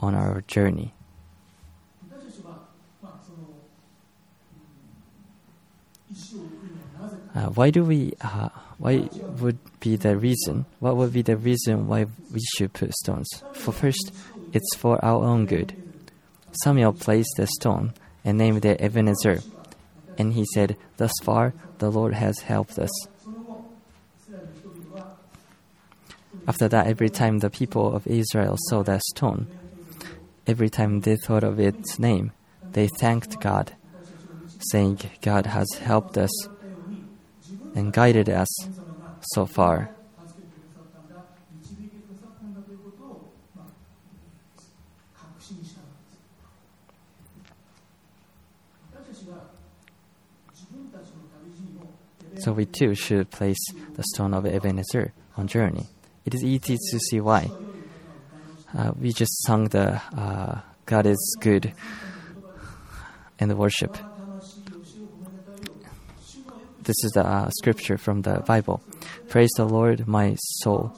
on 0.00 0.14
our 0.14 0.42
journey. 0.42 0.92
Uh, 7.36 7.50
why 7.50 7.68
do 7.68 7.84
we? 7.84 8.14
Uh, 8.22 8.48
why 8.78 9.08
would 9.40 9.58
be 9.80 9.96
the 9.96 10.16
reason? 10.16 10.64
What 10.80 10.96
would 10.96 11.12
be 11.12 11.20
the 11.20 11.36
reason 11.36 11.86
why 11.86 12.06
we 12.32 12.40
should 12.56 12.72
put 12.72 12.94
stones? 12.94 13.28
For 13.52 13.72
first, 13.72 14.10
it's 14.54 14.74
for 14.74 15.04
our 15.04 15.22
own 15.22 15.44
good. 15.44 15.74
Samuel 16.64 16.94
placed 16.94 17.34
the 17.36 17.46
stone 17.46 17.92
and 18.24 18.38
named 18.38 18.64
it 18.64 18.80
Ebenezer, 18.80 19.40
and 20.16 20.32
he 20.32 20.46
said, 20.54 20.78
"Thus 20.96 21.12
far, 21.22 21.52
the 21.76 21.90
Lord 21.90 22.14
has 22.14 22.40
helped 22.40 22.78
us." 22.78 22.90
After 26.48 26.68
that, 26.68 26.86
every 26.86 27.10
time 27.10 27.40
the 27.40 27.50
people 27.50 27.94
of 27.94 28.06
Israel 28.06 28.56
saw 28.70 28.82
that 28.84 29.02
stone, 29.02 29.46
every 30.46 30.70
time 30.70 31.00
they 31.00 31.16
thought 31.16 31.44
of 31.44 31.60
its 31.60 31.98
name, 31.98 32.32
they 32.72 32.88
thanked 32.88 33.40
God, 33.40 33.72
saying, 34.70 35.00
"God 35.20 35.44
has 35.46 35.68
helped 35.74 36.16
us." 36.16 36.32
and 37.76 37.92
guided 37.92 38.28
us 38.28 38.48
so 39.20 39.46
far. 39.46 39.90
So 52.38 52.52
we 52.52 52.66
too 52.66 52.94
should 52.94 53.30
place 53.30 53.58
the 53.94 54.04
stone 54.14 54.32
of 54.32 54.46
Ebenezer 54.46 55.12
on 55.36 55.46
journey. 55.46 55.86
It 56.24 56.34
is 56.34 56.44
easy 56.44 56.76
to 56.76 56.98
see 56.98 57.20
why. 57.20 57.50
Uh, 58.76 58.92
we 58.98 59.12
just 59.12 59.42
sung 59.46 59.64
the 59.64 60.00
uh, 60.16 60.60
God 60.84 61.06
is 61.06 61.36
good 61.40 61.72
and 63.38 63.50
the 63.50 63.56
worship. 63.56 63.96
This 66.86 67.02
is 67.02 67.10
the 67.12 67.26
uh, 67.26 67.50
scripture 67.50 67.98
from 67.98 68.22
the 68.22 68.44
Bible. 68.46 68.80
Praise 69.28 69.50
the 69.56 69.64
Lord, 69.64 70.06
my 70.06 70.36
soul, 70.38 70.96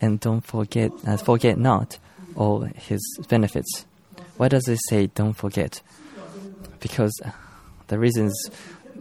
and 0.00 0.18
don't 0.18 0.40
forget, 0.40 0.90
uh, 1.06 1.18
forget 1.18 1.56
not 1.56 2.00
all 2.34 2.62
His 2.62 3.00
benefits. 3.28 3.86
Why 4.38 4.48
does 4.48 4.66
it 4.66 4.80
say 4.88 5.06
don't 5.06 5.34
forget? 5.34 5.82
Because 6.80 7.12
uh, 7.24 7.30
the 7.86 7.96
reason 8.00 8.26
is 8.26 8.50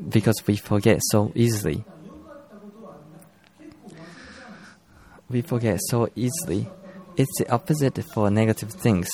because 0.07 0.45
we 0.45 0.55
forget 0.55 1.00
so 1.09 1.31
easily. 1.33 1.83
We 5.31 5.41
forget 5.41 5.79
so 5.88 6.09
easily. 6.15 6.69
It's 7.17 7.39
the 7.39 7.51
opposite 7.51 8.03
for 8.13 8.30
negative 8.30 8.69
things. 8.71 9.10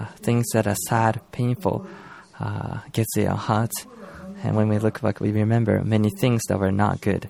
Uh, 0.00 0.06
things 0.16 0.46
that 0.52 0.66
are 0.66 0.76
sad, 0.88 1.20
painful, 1.30 1.86
uh, 2.40 2.80
gets 2.92 3.16
in 3.16 3.28
our 3.28 3.36
heart, 3.36 3.70
and 4.46 4.54
when 4.54 4.68
we 4.68 4.78
look 4.78 5.00
back, 5.00 5.18
we 5.18 5.32
remember 5.32 5.82
many 5.82 6.08
things 6.08 6.40
that 6.48 6.60
were 6.60 6.70
not 6.70 7.00
good. 7.00 7.28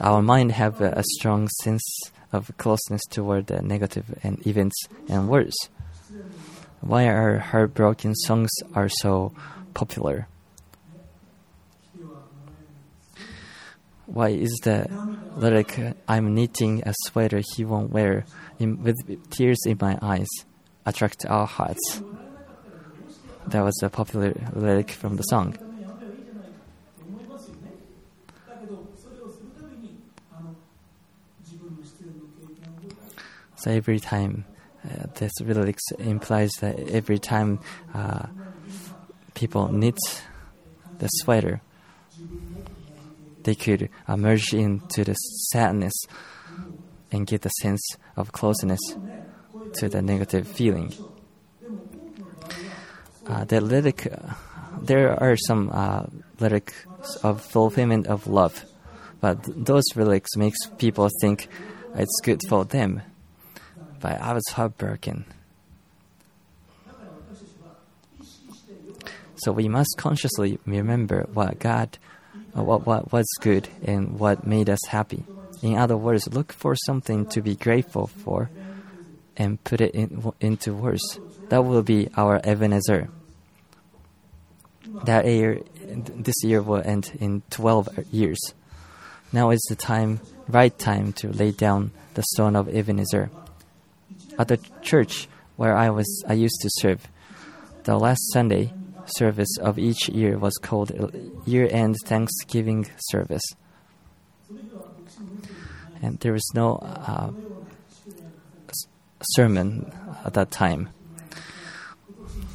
Our 0.00 0.22
mind 0.22 0.52
have 0.52 0.80
a, 0.80 1.04
strong 1.18 1.46
sense 1.60 1.84
of 2.32 2.50
closeness 2.56 3.02
toward 3.10 3.48
the 3.48 3.60
negative 3.60 4.18
and 4.22 4.44
events 4.46 4.86
and 5.10 5.28
words. 5.28 5.54
Why 6.80 7.06
are 7.06 7.36
heartbroken 7.36 8.14
songs 8.14 8.48
are 8.74 8.88
so 8.88 9.34
popular? 9.74 10.26
Why 14.06 14.30
is 14.30 14.58
the 14.64 14.88
lyric 15.36 15.78
"I'm 16.08 16.34
knitting 16.34 16.82
a 16.86 16.94
sweater 17.04 17.42
he 17.54 17.66
won't 17.66 17.90
wear" 17.90 18.24
in, 18.58 18.82
with 18.82 18.96
tears 19.28 19.60
in 19.66 19.76
my 19.78 19.98
eyes 20.00 20.28
attract 20.86 21.26
our 21.26 21.46
hearts? 21.46 22.00
that 23.52 23.62
was 23.62 23.78
a 23.82 23.90
popular 23.90 24.32
lyric 24.54 24.90
from 24.90 25.16
the 25.16 25.22
song. 25.24 25.54
So 33.56 33.70
every 33.70 34.00
time, 34.00 34.46
uh, 34.84 35.04
this 35.14 35.32
lyric 35.40 35.78
implies 35.98 36.50
that 36.60 36.78
every 36.88 37.18
time 37.18 37.60
uh, 37.92 38.28
people 39.34 39.68
knit 39.68 39.98
the 40.98 41.08
sweater, 41.08 41.60
they 43.42 43.54
could 43.54 43.90
uh, 44.08 44.16
merge 44.16 44.54
into 44.54 45.04
the 45.04 45.14
sadness 45.14 45.92
and 47.12 47.26
get 47.26 47.42
the 47.42 47.50
sense 47.50 47.82
of 48.16 48.32
closeness 48.32 48.80
to 49.74 49.90
the 49.90 50.00
negative 50.00 50.48
feeling. 50.48 50.94
Uh, 53.32 53.44
the 53.44 53.62
lyric, 53.62 54.12
there 54.82 55.18
are 55.22 55.38
some 55.38 55.70
uh, 55.72 56.04
lyrics 56.38 56.74
of 57.22 57.40
fulfillment 57.40 58.06
of 58.06 58.26
love, 58.26 58.66
but 59.22 59.42
th- 59.42 59.56
those 59.56 59.84
lyrics 59.96 60.36
makes 60.36 60.58
people 60.76 61.08
think 61.22 61.48
it's 61.94 62.20
good 62.22 62.38
for 62.50 62.66
them. 62.66 63.00
But 64.00 64.20
I 64.20 64.34
was 64.34 64.44
heartbroken. 64.52 65.24
So 69.36 69.50
we 69.50 69.66
must 69.66 69.94
consciously 69.96 70.58
remember 70.66 71.26
what 71.32 71.58
God, 71.58 71.96
uh, 72.54 72.62
what 72.62 72.86
what 72.86 73.12
was 73.12 73.26
good 73.40 73.66
and 73.82 74.20
what 74.20 74.46
made 74.46 74.68
us 74.68 74.84
happy. 74.88 75.24
In 75.62 75.78
other 75.78 75.96
words, 75.96 76.28
look 76.28 76.52
for 76.52 76.76
something 76.76 77.24
to 77.32 77.40
be 77.40 77.56
grateful 77.56 78.08
for, 78.08 78.50
and 79.38 79.56
put 79.64 79.80
it 79.80 79.94
in, 79.94 80.20
into 80.38 80.74
words. 80.74 81.18
That 81.48 81.64
will 81.64 81.82
be 81.82 82.10
our 82.14 82.38
Ebenezer. 82.44 83.08
That 85.04 85.26
year, 85.26 85.60
this 85.84 86.42
year 86.42 86.62
will 86.62 86.82
end 86.84 87.12
in 87.20 87.42
12 87.50 87.88
years. 88.12 88.38
Now 89.32 89.50
is 89.50 89.64
the 89.68 89.76
time, 89.76 90.20
right 90.48 90.76
time 90.78 91.12
to 91.14 91.28
lay 91.28 91.50
down 91.52 91.92
the 92.14 92.22
stone 92.22 92.54
of 92.54 92.68
Ebenezer. 92.68 93.30
At 94.38 94.48
the 94.48 94.58
church 94.82 95.28
where 95.56 95.76
I 95.76 95.90
was, 95.90 96.24
I 96.28 96.34
used 96.34 96.60
to 96.62 96.70
serve. 96.80 97.08
The 97.84 97.96
last 97.96 98.20
Sunday 98.32 98.72
service 99.06 99.58
of 99.58 99.78
each 99.78 100.08
year 100.08 100.38
was 100.38 100.54
called 100.62 100.92
year-end 101.46 101.96
Thanksgiving 102.04 102.88
service, 102.98 103.42
and 106.00 106.18
there 106.20 106.32
was 106.32 106.48
no 106.54 106.76
uh, 106.76 107.30
sermon 109.34 109.92
at 110.24 110.34
that 110.34 110.50
time. 110.50 110.90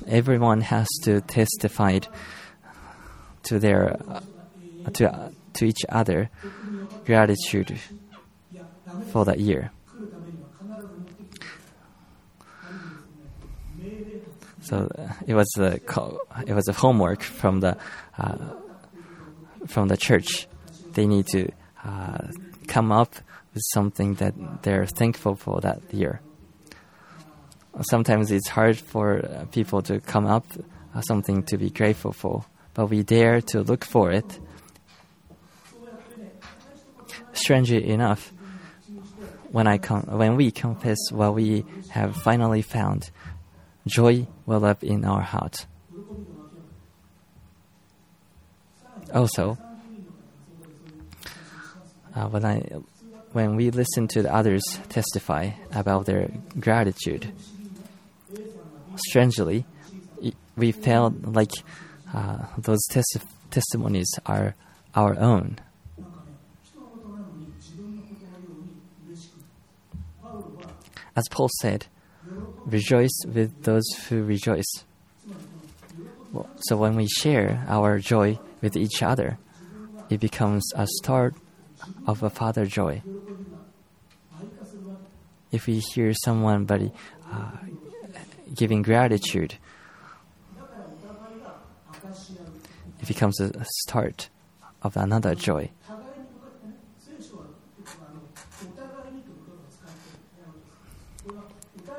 Everyone 0.08 0.62
has 0.62 0.88
to 1.04 1.22
testify 1.22 2.00
to 3.44 3.60
their 3.60 3.98
to 4.94 5.32
to 5.54 5.66
each 5.66 5.86
other 5.90 6.30
gratitude 7.06 7.80
for 9.12 9.26
that 9.26 9.40
year. 9.40 9.72
So 14.62 14.90
it 15.26 15.34
was 15.34 15.48
a 15.58 15.80
it 16.46 16.54
was 16.54 16.68
a 16.68 16.74
homework 16.74 17.22
from 17.22 17.62
the 17.62 17.78
uh, 18.18 18.38
from 19.68 19.88
the 19.88 19.98
church. 19.98 20.48
They 20.94 21.08
need 21.08 21.28
to 21.28 21.52
uh, 21.86 22.28
come 22.68 22.92
up 22.92 23.16
with 23.54 23.64
something 23.74 24.16
that 24.16 24.34
they're 24.64 24.86
thankful 24.86 25.36
for 25.36 25.62
that 25.62 25.94
year. 25.94 26.22
Sometimes 27.82 28.32
it's 28.32 28.48
hard 28.48 28.78
for 28.78 29.24
uh, 29.24 29.46
people 29.52 29.82
to 29.84 30.00
come 30.00 30.26
up 30.26 30.46
uh, 30.96 31.02
something 31.02 31.44
to 31.44 31.58
be 31.58 31.70
grateful 31.70 32.12
for, 32.12 32.44
but 32.74 32.88
we 32.88 33.04
dare 33.04 33.42
to 33.42 33.62
look 33.62 33.86
for 33.86 34.12
it. 34.12 34.40
Strangely 37.34 37.88
enough, 37.90 38.34
when 39.52 39.68
I 39.68 39.78
com- 39.78 40.08
when 40.08 40.36
we 40.36 40.50
confess 40.50 40.98
what 41.12 41.36
we 41.36 41.66
have 41.90 42.16
finally 42.16 42.64
found, 42.64 43.12
joy 43.86 44.28
well 44.48 44.66
up 44.66 44.84
in 44.84 45.06
our 45.06 45.22
heart. 45.22 45.68
Also, 49.14 49.58
uh, 52.16 52.28
when 52.28 52.44
I 52.44 52.60
when 53.34 53.56
we 53.56 53.70
listen 53.70 54.08
to 54.10 54.24
the 54.24 54.34
others 54.34 54.64
testify 54.90 55.52
about 55.72 56.06
their 56.06 56.32
gratitude, 56.60 57.32
strangely, 58.98 59.66
we 60.56 60.72
felt 60.72 61.14
like 61.24 61.52
uh, 62.14 62.46
those 62.58 62.80
testi- 62.90 63.26
testimonies 63.52 64.10
are 64.26 64.56
our 64.96 65.18
own. 65.20 65.60
As 71.16 71.28
Paul 71.30 71.50
said, 71.62 71.88
rejoice 72.66 73.18
with 73.26 73.52
those 73.64 73.88
who 74.08 74.24
rejoice. 74.24 74.72
So 76.68 76.78
when 76.78 76.96
we 76.96 77.08
share 77.08 77.66
our 77.68 78.00
joy 78.00 78.40
with 78.62 78.76
each 78.76 79.02
other, 79.02 79.38
it 80.10 80.20
becomes 80.20 80.64
a 80.76 80.88
start 80.88 81.36
of 82.06 82.22
a 82.24 82.30
father 82.30 82.66
joy. 82.66 83.02
If 85.52 85.66
we 85.66 85.80
hear 85.80 86.14
somebody 86.24 86.92
uh, 87.32 87.52
giving 88.58 88.82
gratitude, 88.82 89.56
it 93.00 93.08
becomes 93.08 93.40
a 93.40 93.66
start 93.84 94.30
of 94.82 94.98
another 94.98 95.36
joy. 95.36 95.70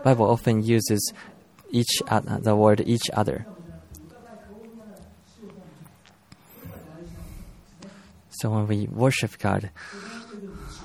Bible 0.02 0.30
often 0.30 0.62
uses 0.62 1.12
each 1.70 2.02
other, 2.08 2.38
the 2.40 2.56
word 2.56 2.82
each 2.86 3.10
other. 3.12 3.46
So 8.30 8.50
when 8.50 8.66
we 8.68 8.86
worship 8.86 9.38
God, 9.38 9.70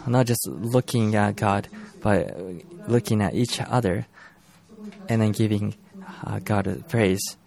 not 0.08 0.26
just 0.26 0.48
looking 0.48 1.16
at 1.16 1.36
God, 1.36 1.68
but 2.02 2.36
looking 2.88 3.22
at 3.22 3.36
each 3.36 3.62
other, 3.62 4.08
and 5.10 5.22
then 5.22 5.32
giving 5.32 5.76
uh, 6.26 6.40
God 6.40 6.84
praise. 6.90 7.38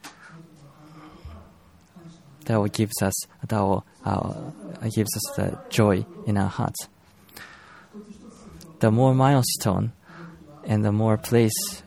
That 2.44 2.58
will 2.58 2.68
gives 2.68 3.02
us 3.02 3.14
that 3.46 3.60
will 3.60 3.84
uh, 4.04 4.50
gives 4.94 5.10
us 5.16 5.36
the 5.36 5.58
joy 5.68 6.06
in 6.26 6.36
our 6.36 6.48
hearts. 6.48 6.88
The 8.78 8.90
more 8.90 9.14
milestone 9.14 9.92
and 10.64 10.84
the 10.84 10.92
more 10.92 11.16
place, 11.16 11.82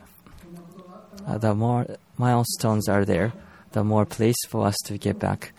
uh, 1.26 1.38
the 1.38 1.54
more 1.54 1.86
milestones 2.18 2.88
are 2.88 3.04
there, 3.04 3.32
the 3.72 3.84
more 3.84 4.04
place 4.04 4.36
for 4.48 4.66
us 4.66 4.76
to 4.86 4.98
get 4.98 5.18
back. 5.18 5.52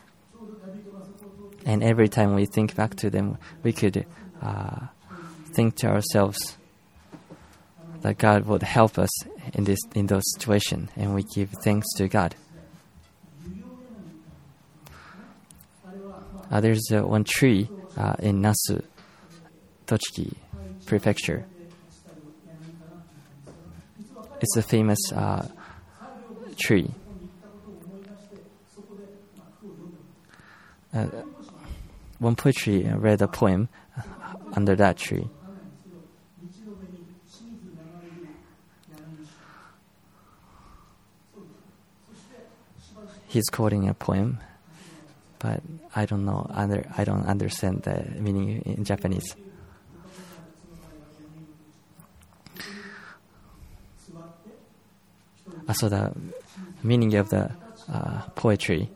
And 1.66 1.84
every 1.84 2.10
time 2.10 2.36
we 2.36 2.46
think 2.46 2.76
back 2.76 2.96
to 2.98 3.10
them, 3.10 3.38
we 3.64 3.72
could 3.72 4.06
uh, 4.42 4.88
think 5.54 5.76
to 5.78 5.88
ourselves 5.88 6.58
that 8.02 8.18
God 8.18 8.46
would 8.46 8.64
help 8.64 8.98
us 8.98 9.10
in 9.54 9.64
this 9.64 9.80
in 9.96 10.08
those 10.08 10.24
situations, 10.36 10.90
and 10.96 11.14
we 11.14 11.24
give 11.24 11.50
thanks 11.64 11.88
to 11.98 12.08
God. 12.08 12.36
Uh, 16.52 16.60
there's 16.60 16.86
uh, 16.92 17.02
one 17.02 17.24
tree 17.24 17.70
uh, 17.96 18.14
in 18.20 18.42
Nasu, 18.42 18.84
Tochigi 19.88 20.36
Prefecture. 20.86 21.46
It's 24.42 24.58
a 24.58 24.62
famous 24.62 25.00
uh, 25.14 25.48
tree. 26.58 26.92
Uh, 30.94 31.06
one 32.20 32.36
poetry 32.36 32.84
read 32.96 33.22
a 33.22 33.28
poem 33.28 33.70
under 34.54 34.76
that 34.76 34.98
tree. 34.98 35.30
He's 43.32 43.48
quoting 43.50 43.88
a 43.88 43.94
poem, 43.94 44.40
but 45.40 45.62
I 45.96 46.06
don't 46.06 46.26
know. 46.26 46.52
I 46.54 47.06
don't 47.06 47.26
understand 47.26 47.84
the 47.84 48.04
meaning 48.20 48.62
in 48.64 48.84
Japanese. 48.84 49.38
Uh, 55.66 55.72
so 55.72 55.88
the 55.88 56.14
meaning 56.84 57.16
of 57.16 57.30
the 57.30 57.50
uh, 57.90 58.24
poetry 58.36 58.90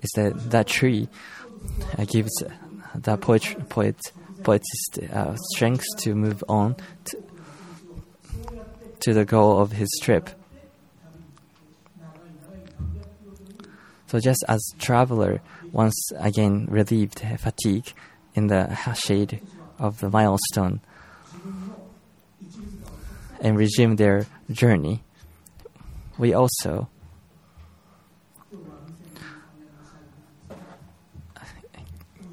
is 0.00 0.10
that 0.14 0.50
that 0.52 0.68
tree 0.68 1.08
uh, 1.98 2.04
gives 2.04 2.30
the 2.94 3.16
poet 3.16 3.42
poet 3.68 3.96
poet's 4.44 4.70
uh, 5.12 5.34
strength 5.50 5.84
to 5.98 6.14
move 6.14 6.44
on 6.48 6.76
to, 7.06 7.20
to 9.00 9.12
the 9.12 9.24
goal 9.24 9.58
of 9.58 9.72
his 9.72 9.88
trip. 10.00 10.37
So 14.08 14.18
just 14.18 14.42
as 14.48 14.60
traveler 14.78 15.42
once 15.70 16.12
again 16.18 16.66
relieved 16.70 17.20
fatigue 17.38 17.92
in 18.34 18.46
the 18.46 18.74
shade 18.94 19.40
of 19.78 20.00
the 20.00 20.08
milestone 20.08 20.80
and 23.40 23.56
resume 23.56 23.96
their 23.96 24.26
journey, 24.50 25.02
we 26.16 26.32
also 26.32 26.88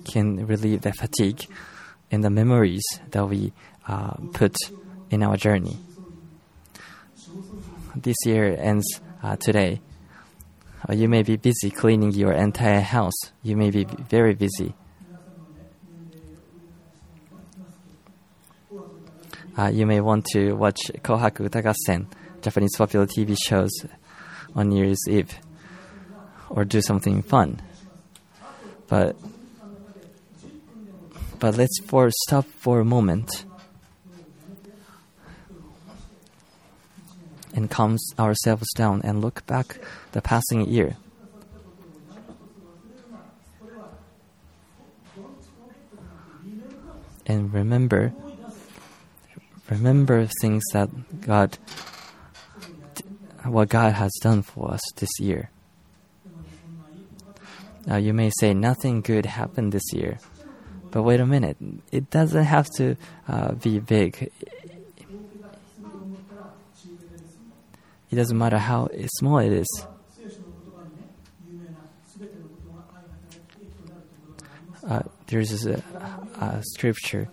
can 0.05 0.47
relieve 0.47 0.81
the 0.81 0.93
fatigue 0.93 1.45
in 2.09 2.21
the 2.21 2.29
memories 2.29 2.85
that 3.11 3.27
we 3.27 3.51
uh, 3.85 4.13
put 4.33 4.55
in 5.09 5.21
our 5.21 5.35
journey. 5.35 5.77
This 7.97 8.15
year 8.25 8.55
ends 8.57 9.01
uh, 9.21 9.35
today. 9.35 9.81
Uh, 10.87 10.93
you 10.93 11.09
may 11.09 11.23
be 11.23 11.35
busy 11.35 11.71
cleaning 11.71 12.11
your 12.11 12.31
entire 12.31 12.81
house. 12.81 13.15
You 13.41 13.55
may 13.57 13.71
be 13.71 13.85
very 13.85 14.35
busy. 14.35 14.75
Uh, 19.57 19.71
you 19.73 19.85
may 19.85 20.01
want 20.01 20.25
to 20.25 20.53
watch 20.53 20.91
Kohaku 21.01 21.49
Utagassen, 21.49 22.07
Japanese 22.41 22.75
popular 22.75 23.07
TV 23.07 23.37
shows, 23.41 23.71
on 24.53 24.69
New 24.69 24.83
Year's 24.85 25.01
Eve, 25.07 25.39
or 26.49 26.65
do 26.65 26.81
something 26.81 27.21
fun. 27.23 27.61
But 28.87 29.15
but 31.39 31.57
let's 31.57 31.79
for 31.85 32.11
stop 32.27 32.45
for 32.45 32.79
a 32.79 32.85
moment 32.85 33.45
and 37.55 37.71
calm 37.71 37.97
ourselves 38.19 38.67
down 38.75 39.01
and 39.03 39.21
look 39.21 39.45
back 39.47 39.79
the 40.11 40.21
passing 40.21 40.67
year. 40.67 40.97
And 47.25 47.51
remember 47.51 48.13
remember 49.69 50.27
things 50.41 50.63
that 50.73 50.89
God 51.21 51.57
what 53.43 53.69
God 53.69 53.93
has 53.93 54.11
done 54.21 54.41
for 54.41 54.71
us 54.71 54.81
this 54.97 55.09
year. 55.19 55.49
Now 57.85 57.97
you 57.97 58.13
may 58.13 58.31
say 58.39 58.53
nothing 58.53 59.01
good 59.01 59.25
happened 59.25 59.71
this 59.71 59.93
year. 59.93 60.19
But 60.91 61.03
wait 61.03 61.19
a 61.19 61.25
minute, 61.25 61.57
it 61.91 62.09
doesn't 62.09 62.45
have 62.45 62.67
to 62.77 62.95
uh, 63.27 63.53
be 63.53 63.79
big. 63.79 64.31
It 68.11 68.15
doesn't 68.15 68.37
matter 68.37 68.57
how 68.57 68.89
small 69.17 69.39
it 69.39 69.51
is. 69.51 69.87
Uh, 74.87 75.01
there's 75.27 75.65
a, 75.65 75.83
a, 76.39 76.61
scripture. 76.61 77.27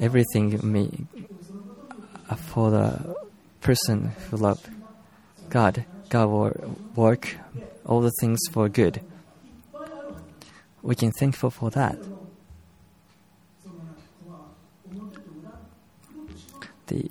Everything 0.00 0.60
may, 0.62 0.90
uh, 2.30 2.36
for 2.36 2.70
the 2.70 3.16
person 3.60 4.12
who 4.30 4.36
love 4.36 4.64
God, 5.50 5.84
God 6.08 6.26
will 6.28 6.76
work 6.94 7.36
all 7.84 8.00
the 8.00 8.12
things 8.20 8.38
for 8.52 8.68
good. 8.68 9.00
We 10.82 10.94
can 10.94 11.10
thankful 11.10 11.50
for 11.50 11.70
that. 11.70 11.98
the 16.86 17.10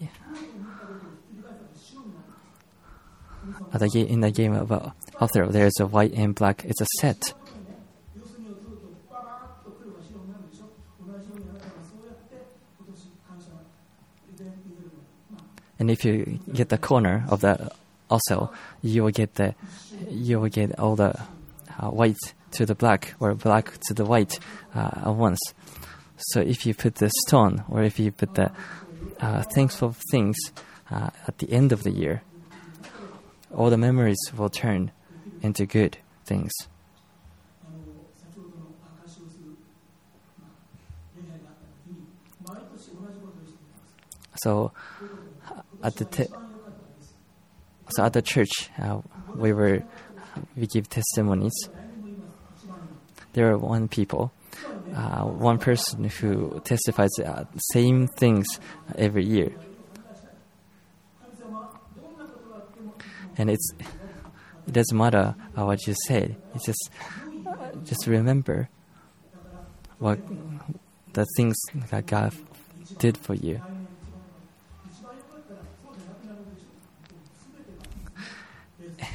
the 3.80 4.06
in 4.08 4.22
the 4.22 4.32
game 4.32 4.54
of 4.54 4.72
uh, 4.72 4.92
Othello, 5.20 5.52
there's 5.52 5.80
a 5.80 5.86
white 5.86 6.14
and 6.14 6.36
black. 6.36 6.64
It's 6.66 6.82
a 6.82 6.88
set. 7.00 7.34
And 15.80 15.92
if 15.92 16.06
you 16.06 16.40
get 16.54 16.70
the 16.70 16.78
corner 16.78 17.26
of 17.28 17.42
the 17.42 17.72
also, 18.10 18.52
you 18.82 19.04
will 19.04 19.12
get 19.12 19.36
the 19.36 19.56
you 20.10 20.40
will 20.40 20.50
get 20.50 20.80
all 20.80 20.96
the 20.96 21.20
uh, 21.80 21.90
white 21.90 22.20
to 22.52 22.66
the 22.66 22.76
black 22.76 23.16
or 23.20 23.34
black 23.34 23.78
to 23.88 23.94
the 23.94 24.06
white 24.06 24.40
uh, 24.76 24.92
at 25.08 25.16
once. 25.16 25.40
So 26.18 26.40
if 26.40 26.66
you 26.66 26.74
put 26.74 26.96
the 26.96 27.12
stone 27.26 27.64
or 27.70 27.84
if 27.84 28.00
you 28.00 28.12
put 28.12 28.36
the 28.36 28.52
uh, 29.20 29.44
thankful 29.56 29.96
things 30.12 30.38
uh, 30.92 31.10
at 31.28 31.40
the 31.40 31.52
end 31.52 31.72
of 31.72 31.84
the 31.84 31.92
year, 31.92 32.22
all 33.54 33.70
the 33.70 33.78
memories 33.78 34.20
will 34.36 34.50
turn 34.50 34.92
into 35.42 35.66
good 35.66 35.98
things. 36.26 36.52
So 44.42 44.72
at 45.84 45.96
the 45.96 46.06
te- 46.06 46.28
so 47.90 48.04
at 48.04 48.14
the 48.14 48.22
church, 48.22 48.70
uh, 48.82 49.02
we 49.36 49.54
were 49.54 49.84
we 50.56 50.66
give 50.68 50.90
testimonies, 50.90 51.54
there 53.34 53.52
are 53.52 53.58
one 53.58 53.88
people, 53.88 54.32
uh, 54.96 55.22
one 55.24 55.60
person 55.60 56.06
who 56.06 56.60
testifies 56.64 57.12
uh, 57.24 57.46
same 57.72 58.08
things 58.08 58.46
every 58.96 59.26
year, 59.26 59.52
and 63.38 63.50
it's 63.50 63.72
it 64.68 64.74
doesn't 64.74 64.98
matter 64.98 65.36
what 65.56 65.86
you 65.88 65.96
said. 66.08 66.36
It's 66.56 66.66
just 66.66 66.90
just 67.86 68.08
remember 68.08 68.70
what 70.00 70.20
the 71.14 71.26
things 71.38 71.56
that 71.90 72.06
God 72.06 72.34
did 72.98 73.18
for 73.18 73.34
you. 73.34 73.62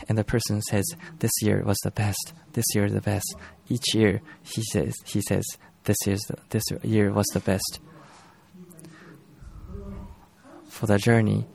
And 0.08 0.16
the 0.16 0.24
person 0.24 0.62
says, 0.62 0.84
"This 1.18 1.32
year 1.42 1.62
was 1.64 1.76
the 1.84 1.90
best. 1.90 2.32
This 2.52 2.64
year 2.74 2.88
the 2.88 3.00
best." 3.00 3.34
Each 3.68 3.94
year, 3.94 4.22
he 4.42 4.62
says, 4.72 4.94
"He 5.04 5.20
says 5.20 5.44
this 5.84 5.96
year's 6.06 6.24
this 6.50 6.64
year 6.82 7.12
was 7.12 7.26
the 7.34 7.40
best." 7.40 7.80
For 10.68 10.86
the 10.86 10.98
journey 10.98 11.46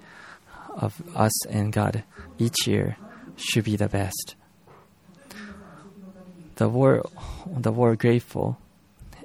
of 0.70 1.02
us 1.16 1.46
and 1.48 1.74
God, 1.74 2.04
each 2.38 2.68
year 2.68 2.98
should 3.36 3.66
be 3.66 3.76
the 3.76 3.90
best. 3.90 4.36
The 6.56 6.70
word, 6.70 7.02
the 7.48 7.72
word 7.72 8.00
grateful 8.00 8.58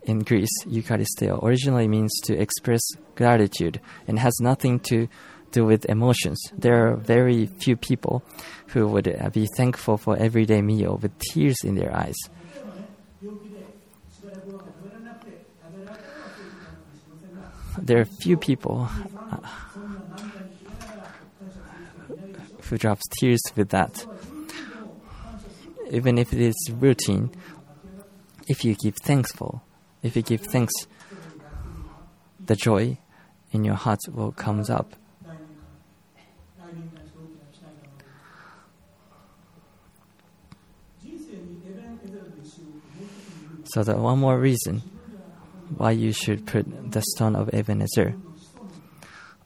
in 0.05 0.21
Greece, 0.21 0.65
Eucharisteo, 0.67 1.43
originally 1.43 1.87
means 1.87 2.11
to 2.25 2.35
express 2.35 2.81
gratitude 3.15 3.81
and 4.07 4.19
has 4.19 4.35
nothing 4.41 4.81
to 4.81 5.09
do 5.53 5.65
with 5.65 5.85
emotions. 5.87 6.41
There 6.57 6.89
are 6.89 6.97
very 6.97 7.47
few 7.47 7.77
people 7.77 8.23
who 8.69 8.87
would 8.89 9.09
uh, 9.09 9.31
be 9.31 9.47
thankful 9.57 9.97
for 9.99 10.17
everyday 10.17 10.63
meal 10.63 10.99
with 11.01 11.19
tears 11.19 11.59
in 11.65 11.75
their 11.75 11.95
eyes. 11.95 12.17
There 17.81 18.01
are 18.01 18.05
few 18.05 18.37
people 18.37 18.89
uh, 19.31 19.39
who 22.69 22.79
drops 22.79 23.03
tears 23.19 23.41
with 23.57 23.71
that. 23.71 24.07
Even 25.91 26.19
if 26.19 26.33
it 26.33 26.41
is 26.41 26.55
routine, 26.73 27.31
if 28.47 28.65
you 28.65 28.75
give 28.75 28.97
thankful, 28.97 29.63
if 30.03 30.17
you 30.17 30.23
give 30.23 30.43
thanks, 30.43 30.73
the 32.45 32.57
joy 32.57 32.99
in 33.53 33.65
your 33.65 33.75
heart 33.75 34.01
will 34.13 34.33
comes 34.33 34.71
up. 34.71 34.95
So 43.65 43.83
the 43.83 43.97
one 43.97 44.19
more 44.19 44.39
reason 44.39 44.83
why 45.77 45.91
you 45.91 46.13
should 46.13 46.47
put 46.47 46.91
the 46.91 47.03
stone 47.03 47.37
of 47.37 47.51
Ebenezer 47.53 48.15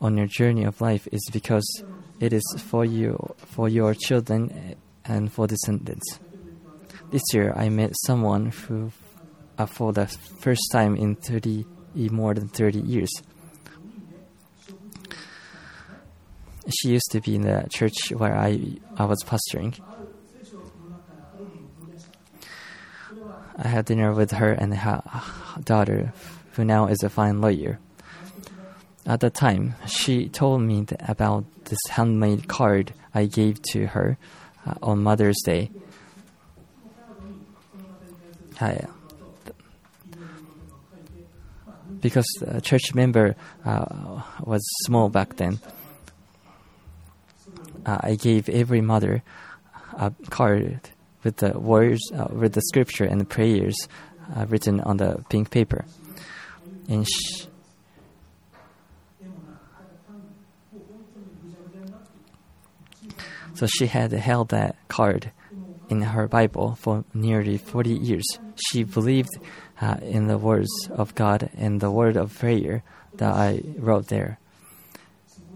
on 0.00 0.16
your 0.16 0.28
journey 0.28 0.62
of 0.62 0.80
life 0.80 1.08
is 1.10 1.28
because 1.32 1.82
it 2.22 2.32
is 2.32 2.44
for 2.56 2.84
you, 2.84 3.18
for 3.36 3.68
your 3.68 3.94
children, 3.94 4.76
and 5.04 5.32
for 5.32 5.48
descendants. 5.48 6.20
This 7.10 7.22
year, 7.34 7.52
I 7.56 7.68
met 7.68 7.94
someone 8.06 8.52
who, 8.52 8.92
uh, 9.58 9.66
for 9.66 9.92
the 9.92 10.06
first 10.38 10.62
time 10.70 10.94
in 10.94 11.16
30, 11.16 11.66
more 12.12 12.32
than 12.32 12.46
30 12.46 12.78
years, 12.78 13.10
she 16.68 16.90
used 16.90 17.10
to 17.10 17.20
be 17.20 17.34
in 17.34 17.42
the 17.42 17.66
church 17.68 18.12
where 18.12 18.36
I, 18.38 18.76
I 18.96 19.04
was 19.04 19.18
pastoring. 19.24 19.76
I 23.56 23.66
had 23.66 23.86
dinner 23.86 24.12
with 24.12 24.30
her 24.30 24.52
and 24.52 24.72
her 24.72 25.02
daughter, 25.64 26.12
who 26.52 26.64
now 26.64 26.86
is 26.86 27.02
a 27.02 27.10
fine 27.10 27.40
lawyer. 27.40 27.80
At 29.04 29.18
the 29.18 29.30
time, 29.30 29.74
she 29.88 30.28
told 30.28 30.62
me 30.62 30.86
about 31.00 31.44
this 31.72 31.92
handmade 31.96 32.48
card 32.48 32.92
I 33.14 33.24
gave 33.24 33.62
to 33.72 33.86
her 33.86 34.18
uh, 34.66 34.74
on 34.82 35.02
Mother's 35.02 35.40
Day. 35.42 35.70
I, 38.60 38.84
because 42.02 42.26
the 42.42 42.60
church 42.60 42.94
member 42.94 43.36
uh, 43.64 44.20
was 44.42 44.60
small 44.84 45.08
back 45.08 45.36
then, 45.36 45.60
uh, 47.86 47.96
I 48.00 48.16
gave 48.16 48.50
every 48.50 48.82
mother 48.82 49.22
a 49.94 50.12
card 50.28 50.90
with 51.24 51.38
the 51.38 51.58
words, 51.58 52.02
uh, 52.12 52.28
with 52.30 52.52
the 52.52 52.60
scripture 52.60 53.06
and 53.06 53.18
the 53.18 53.24
prayers 53.24 53.88
uh, 54.36 54.44
written 54.46 54.80
on 54.80 54.98
the 54.98 55.24
pink 55.30 55.48
paper. 55.50 55.86
And 56.86 57.08
sh- 57.08 57.46
so 63.62 63.68
she 63.68 63.86
had 63.86 64.10
held 64.10 64.48
that 64.48 64.74
card 64.88 65.30
in 65.88 66.02
her 66.02 66.26
Bible 66.26 66.74
for 66.74 67.04
nearly 67.14 67.58
40 67.58 67.90
years. 67.90 68.24
She 68.56 68.82
believed 68.82 69.38
uh, 69.80 69.98
in 70.02 70.26
the 70.26 70.36
words 70.36 70.68
of 70.90 71.14
God 71.14 71.48
and 71.56 71.80
the 71.80 71.92
word 71.92 72.16
of 72.16 72.36
prayer 72.36 72.82
that 73.18 73.32
I 73.32 73.62
wrote 73.76 74.08
there, 74.08 74.40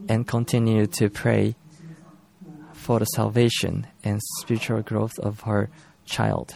and 0.08 0.24
continued 0.24 0.92
to 0.92 1.10
pray 1.10 1.56
for 2.74 3.00
the 3.00 3.06
salvation 3.06 3.88
and 4.04 4.20
spiritual 4.38 4.82
growth 4.82 5.18
of 5.18 5.40
her 5.40 5.68
child. 6.04 6.54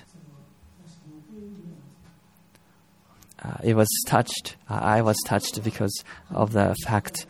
Uh, 3.42 3.54
it 3.64 3.74
was 3.74 3.88
touched. 4.06 4.54
Uh, 4.68 4.74
I 4.74 5.02
was 5.02 5.16
touched 5.26 5.64
because 5.64 6.04
of 6.30 6.52
the 6.52 6.76
fact 6.86 7.26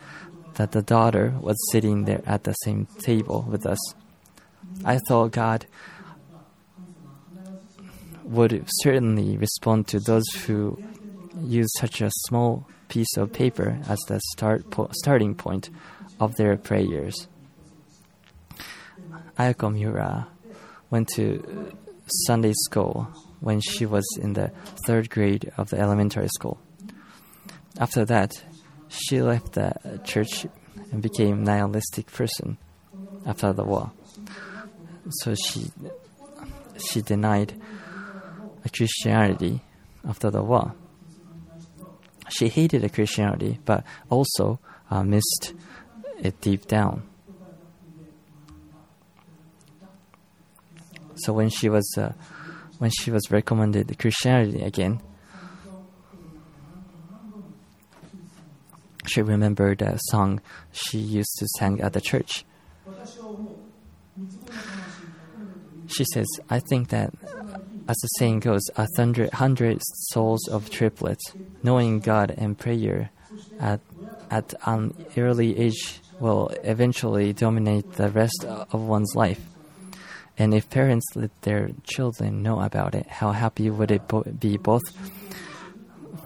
that 0.57 0.73
the 0.73 0.83
daughter 0.83 1.33
was 1.39 1.57
sitting 1.71 2.05
there 2.05 2.21
at 2.27 2.43
the 2.43 2.53
same 2.53 2.85
table 2.99 3.47
with 3.49 3.65
us. 3.65 3.79
I 4.83 4.97
thought 5.07 5.31
God 5.31 5.65
would 8.23 8.65
certainly 8.81 9.37
respond 9.37 9.87
to 9.87 9.99
those 9.99 10.27
who 10.45 10.81
use 11.41 11.69
such 11.79 12.01
a 12.01 12.09
small 12.27 12.67
piece 12.87 13.17
of 13.17 13.31
paper 13.31 13.79
as 13.87 13.99
the 14.07 14.19
start 14.31 14.69
po- 14.69 14.89
starting 14.93 15.35
point 15.35 15.69
of 16.19 16.35
their 16.35 16.57
prayers. 16.57 17.27
Ayako 19.37 19.73
Miura 19.73 20.27
went 20.89 21.09
to 21.09 21.73
Sunday 22.25 22.53
school 22.65 23.07
when 23.39 23.59
she 23.59 23.85
was 23.85 24.05
in 24.21 24.33
the 24.33 24.51
third 24.85 25.09
grade 25.09 25.51
of 25.57 25.69
the 25.69 25.79
elementary 25.79 26.27
school. 26.27 26.59
After 27.79 28.05
that, 28.05 28.31
she 28.87 29.21
left 29.21 29.53
the 29.53 29.99
church 30.03 30.45
and 30.91 31.01
became 31.01 31.39
a 31.39 31.43
nihilistic 31.43 32.11
person 32.11 32.57
after 33.25 33.53
the 33.53 33.63
war. 33.63 33.91
So 35.09 35.35
she 35.35 35.71
she 36.77 37.01
denied 37.01 37.53
Christianity 38.73 39.61
after 40.07 40.29
the 40.29 40.41
war. 40.43 40.73
She 42.29 42.47
hated 42.47 42.91
Christianity, 42.93 43.59
but 43.65 43.83
also 44.09 44.59
uh, 44.89 45.03
missed 45.03 45.53
it 46.19 46.39
deep 46.41 46.67
down. 46.67 47.03
So 51.15 51.33
when 51.33 51.49
she 51.49 51.69
was 51.69 51.87
uh, 51.97 52.13
when 52.79 52.89
she 52.89 53.11
was 53.11 53.29
recommended 53.29 53.97
Christianity 53.99 54.61
again, 54.63 55.01
she 59.05 59.21
remembered 59.21 59.81
a 59.81 59.99
song 60.09 60.41
she 60.71 60.97
used 60.97 61.35
to 61.39 61.47
sing 61.59 61.81
at 61.81 61.93
the 61.93 62.01
church. 62.01 62.45
She 65.91 66.05
says, 66.13 66.27
"I 66.49 66.59
think 66.59 66.89
that." 66.89 67.13
As 67.87 67.97
the 67.97 68.07
saying 68.19 68.39
goes, 68.39 68.61
a 68.77 68.87
hundred, 68.95 69.33
hundred 69.33 69.81
souls 70.11 70.47
of 70.47 70.69
triplets, 70.69 71.33
knowing 71.61 71.99
God 71.99 72.33
and 72.37 72.57
prayer 72.57 73.09
at, 73.59 73.81
at 74.29 74.53
an 74.65 74.93
early 75.17 75.57
age 75.57 75.99
will 76.19 76.49
eventually 76.63 77.33
dominate 77.33 77.93
the 77.93 78.09
rest 78.09 78.45
of 78.45 78.81
one's 78.81 79.13
life. 79.15 79.41
And 80.37 80.53
if 80.53 80.69
parents 80.69 81.05
let 81.15 81.31
their 81.41 81.71
children 81.83 82.41
know 82.41 82.61
about 82.61 82.95
it, 82.95 83.07
how 83.07 83.31
happy 83.31 83.69
would 83.69 83.91
it 83.91 84.07
bo- 84.07 84.23
be 84.23 84.55
both 84.57 84.83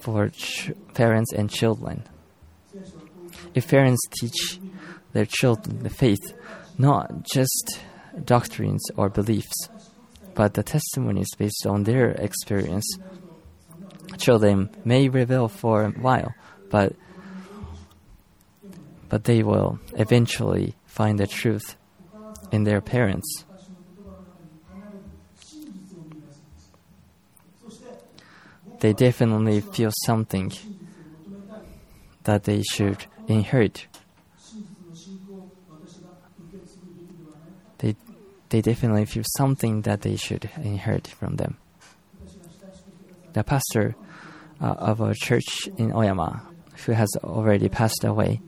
for 0.01 0.31
parents 0.93 1.33
and 1.33 1.49
children? 1.49 2.03
If 3.55 3.69
parents 3.69 4.01
teach 4.19 4.59
their 5.13 5.25
children 5.25 5.79
the 5.83 5.89
faith, 5.89 6.33
not 6.77 7.23
just 7.33 7.79
doctrines 8.23 8.83
or 8.95 9.09
beliefs, 9.09 9.69
but 10.33 10.53
the 10.53 10.63
testimonies 10.63 11.29
based 11.37 11.65
on 11.65 11.83
their 11.83 12.11
experience, 12.11 12.87
children 14.17 14.69
may 14.83 15.09
rebel 15.09 15.47
for 15.47 15.83
a 15.83 15.91
while, 15.91 16.33
but 16.69 16.95
but 19.07 19.25
they 19.25 19.43
will 19.43 19.79
eventually 19.93 20.75
find 20.87 21.19
the 21.19 21.27
truth 21.27 21.75
in 22.51 22.63
their 22.63 22.81
parents. 22.81 23.45
they 28.85 28.93
definitely 28.93 29.61
feel 29.61 29.89
something 30.05 30.51
that 32.23 32.43
they 32.43 32.61
should 32.61 33.05
inherit. 33.27 33.87
They, 38.55 38.61
definitely 38.61 39.03
feel 39.03 39.25
something 39.35 39.81
that 39.81 40.03
they 40.03 40.15
should 40.15 40.49
inherit 40.55 41.09
from 41.09 41.35
them. 41.35 41.57
The 43.33 43.43
pastor 43.43 43.97
uh, 44.61 44.75
of 44.77 45.01
a 45.01 45.13
church 45.13 45.67
in 45.77 45.91
Oyama, 45.91 46.41
who 46.85 46.93
has 46.93 47.09
already 47.21 47.67
passed 47.67 48.05
away, 48.05 48.39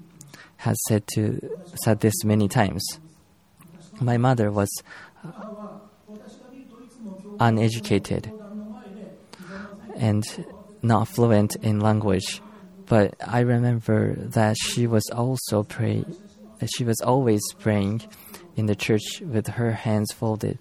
has 0.58 0.78
said 0.88 1.04
to 1.15 1.41
said 1.84 2.00
this 2.00 2.24
many 2.24 2.48
times. 2.48 2.88
My 4.00 4.15
mother 4.15 4.50
was 4.50 4.70
uneducated 7.38 8.32
and 9.98 10.24
not 10.82 11.10
fluent 11.10 11.58
in 11.58 11.82
language, 11.82 12.41
but 12.86 13.13
I 13.20 13.41
remember 13.41 14.15
that 14.15 14.56
she 14.58 14.88
was 14.88 15.04
also 15.12 15.63
pray. 15.63 16.06
She 16.78 16.86
was 16.86 17.02
always 17.02 17.41
praying 17.60 18.04
in 18.58 18.65
the 18.65 18.76
church 18.76 19.22
with 19.22 19.48
her 19.48 19.72
hands 19.72 20.12
folded 20.12 20.58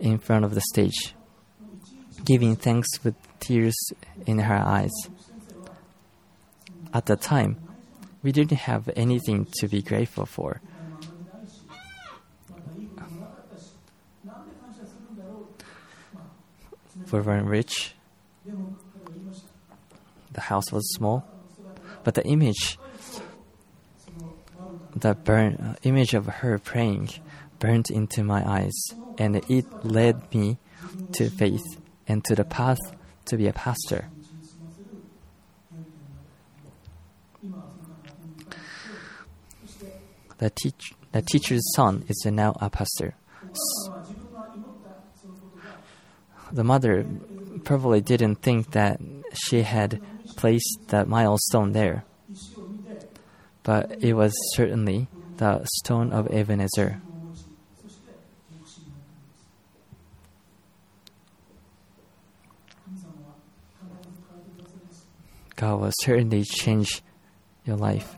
in 0.00 0.18
front 0.18 0.44
of 0.44 0.54
the 0.54 0.62
stage, 0.72 1.14
giving 2.24 2.56
thanks 2.56 2.88
with 3.04 3.14
tears 3.40 3.76
in 4.26 4.38
her 4.38 4.54
eyes. 4.56 4.92
At 6.94 7.06
the 7.06 7.16
time, 7.16 7.58
we 8.22 8.30
didn't 8.32 8.56
have 8.56 8.88
anything 8.94 9.48
to 9.58 9.68
be 9.68 9.82
grateful 9.82 10.26
for. 10.26 10.60
We 17.10 17.20
weren't 17.20 17.46
rich. 17.46 17.94
The 20.32 20.40
house 20.40 20.72
was 20.72 20.94
small, 20.94 21.26
but 22.04 22.14
the 22.14 22.24
image, 22.24 22.78
the 24.94 25.10
uh, 25.10 25.74
image 25.82 26.14
of 26.14 26.26
her 26.26 26.58
praying, 26.58 27.10
burned 27.58 27.90
into 27.90 28.22
my 28.22 28.46
eyes, 28.48 28.72
and 29.18 29.36
it 29.48 29.66
led 29.84 30.32
me 30.34 30.58
to 31.12 31.30
faith 31.30 31.64
and 32.06 32.24
to 32.24 32.34
the 32.34 32.44
path 32.44 32.78
to 33.26 33.36
be 33.36 33.46
a 33.46 33.52
pastor. 33.52 34.08
The, 40.38 40.50
teach, 40.50 40.92
the 41.12 41.22
teacher's 41.22 41.62
son 41.76 42.04
is 42.08 42.26
now 42.26 42.56
a 42.60 42.68
pastor. 42.68 43.14
The 46.50 46.64
mother 46.64 47.06
probably 47.64 48.00
didn't 48.00 48.36
think 48.36 48.72
that 48.72 49.00
she 49.34 49.62
had 49.62 50.02
placed 50.36 50.88
that 50.88 51.06
milestone 51.08 51.72
there, 51.72 52.04
but 53.62 54.02
it 54.02 54.14
was 54.14 54.32
certainly 54.54 55.08
the 55.36 55.64
stone 55.64 56.12
of 56.12 56.26
Ebenezer. 56.28 57.00
God 65.56 65.80
will 65.80 65.92
certainly 66.02 66.42
change 66.42 67.02
your 67.64 67.76
life. 67.76 68.16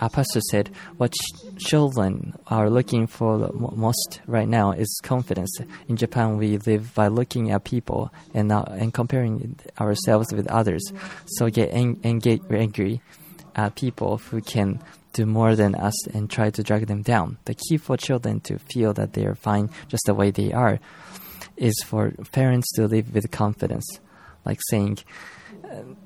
Apostle 0.00 0.42
said, 0.50 0.70
What 0.96 1.12
ch- 1.12 1.56
children 1.58 2.34
are 2.48 2.68
looking 2.68 3.06
for 3.06 3.50
most 3.54 4.20
right 4.26 4.48
now 4.48 4.72
is 4.72 5.00
confidence. 5.02 5.58
In 5.88 5.96
Japan, 5.96 6.36
we 6.36 6.58
live 6.58 6.92
by 6.94 7.06
looking 7.08 7.50
at 7.50 7.64
people 7.64 8.12
and, 8.34 8.48
not, 8.48 8.70
and 8.72 8.92
comparing 8.92 9.58
ourselves 9.80 10.32
with 10.34 10.48
others. 10.48 10.92
So 11.26 11.48
get, 11.48 11.70
and 11.70 12.20
get 12.20 12.42
angry 12.50 13.00
at 13.56 13.74
people 13.74 14.18
who 14.18 14.40
can 14.40 14.80
do 15.14 15.26
more 15.26 15.56
than 15.56 15.74
us 15.74 16.06
and 16.08 16.30
try 16.30 16.50
to 16.50 16.62
drag 16.62 16.86
them 16.86 17.02
down. 17.02 17.38
The 17.46 17.54
key 17.54 17.78
for 17.78 17.96
children 17.96 18.40
to 18.40 18.58
feel 18.58 18.92
that 18.92 19.14
they 19.14 19.24
are 19.24 19.34
fine 19.34 19.70
just 19.88 20.04
the 20.06 20.14
way 20.14 20.30
they 20.30 20.52
are 20.52 20.78
is 21.56 21.74
for 21.86 22.12
parents 22.32 22.70
to 22.74 22.86
live 22.86 23.14
with 23.14 23.30
confidence. 23.30 23.86
Like 24.44 24.60
saying, 24.68 24.98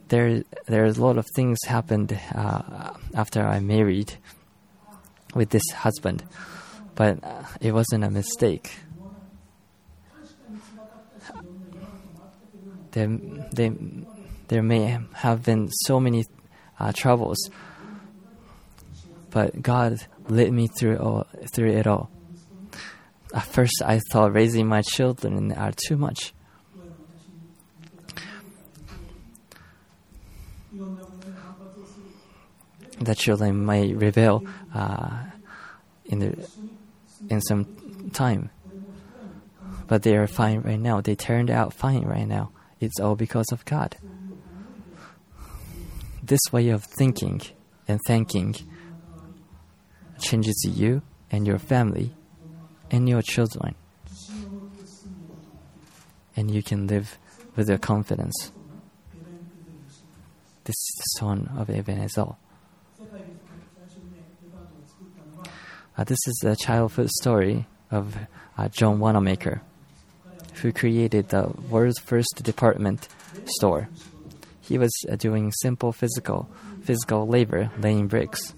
there 0.08 0.44
there's 0.66 0.96
a 0.96 1.02
lot 1.02 1.18
of 1.18 1.26
things 1.34 1.58
happened 1.66 2.18
uh, 2.34 2.94
after 3.14 3.42
I 3.46 3.60
married 3.60 4.14
with 5.34 5.50
this 5.50 5.68
husband, 5.70 6.24
but 6.94 7.22
uh, 7.22 7.44
it 7.60 7.72
wasn't 7.72 8.04
a 8.04 8.10
mistake. 8.10 8.72
There, 12.92 13.06
there, 13.52 13.72
there 14.48 14.62
may 14.64 14.98
have 15.14 15.44
been 15.44 15.68
so 15.70 16.00
many 16.00 16.24
uh, 16.80 16.92
troubles, 16.92 17.50
but 19.30 19.60
God 19.62 19.98
led 20.28 20.52
me 20.52 20.66
through 20.66 20.98
all, 20.98 21.26
through 21.52 21.70
it 21.70 21.86
all. 21.86 22.10
At 23.34 23.44
first, 23.44 23.82
I 23.84 24.00
thought 24.10 24.34
raising 24.34 24.66
my 24.66 24.82
children 24.82 25.52
are 25.52 25.72
too 25.72 25.96
much. 25.96 26.32
the 33.00 33.14
children 33.14 33.64
may 33.64 33.94
rebel 33.94 34.44
uh, 34.74 35.24
in 36.04 36.18
the 36.18 36.48
in 37.28 37.40
some 37.40 38.10
time, 38.12 38.50
but 39.86 40.02
they 40.02 40.16
are 40.16 40.26
fine 40.26 40.60
right 40.60 40.78
now. 40.78 41.00
They 41.00 41.14
turned 41.14 41.50
out 41.50 41.72
fine 41.72 42.04
right 42.04 42.26
now. 42.26 42.52
It's 42.78 43.00
all 43.00 43.16
because 43.16 43.52
of 43.52 43.64
God. 43.64 43.96
This 46.30 46.52
way 46.52 46.68
of 46.68 46.84
thinking 46.84 47.42
and 47.88 47.98
thanking 48.06 48.54
changes 50.20 50.64
you 50.64 51.02
and 51.28 51.44
your 51.44 51.58
family 51.58 52.12
and 52.88 53.08
your 53.08 53.20
children, 53.20 53.74
and 56.36 56.48
you 56.48 56.62
can 56.62 56.86
live 56.86 57.18
with 57.56 57.68
your 57.68 57.78
confidence. 57.78 58.52
This 60.62 60.76
is 60.76 60.94
the 60.98 61.18
son 61.18 61.50
of 61.58 61.68
Ebenezer. 61.68 62.36
Uh, 65.98 66.04
this 66.04 66.18
is 66.28 66.44
a 66.46 66.54
childhood 66.54 67.10
story 67.10 67.66
of 67.90 68.16
uh, 68.56 68.68
John 68.68 69.00
Wanamaker, 69.00 69.62
who 70.62 70.70
created 70.70 71.30
the 71.30 71.52
world's 71.68 71.98
first 71.98 72.40
department 72.44 73.08
store. 73.46 73.88
He 74.70 74.78
was 74.78 74.92
uh, 75.11 75.16
doing 75.16 75.50
simple 75.50 75.90
physical 75.90 76.48
physical 76.83 77.26
labor, 77.26 77.72
laying 77.80 78.06
bricks. 78.06 78.54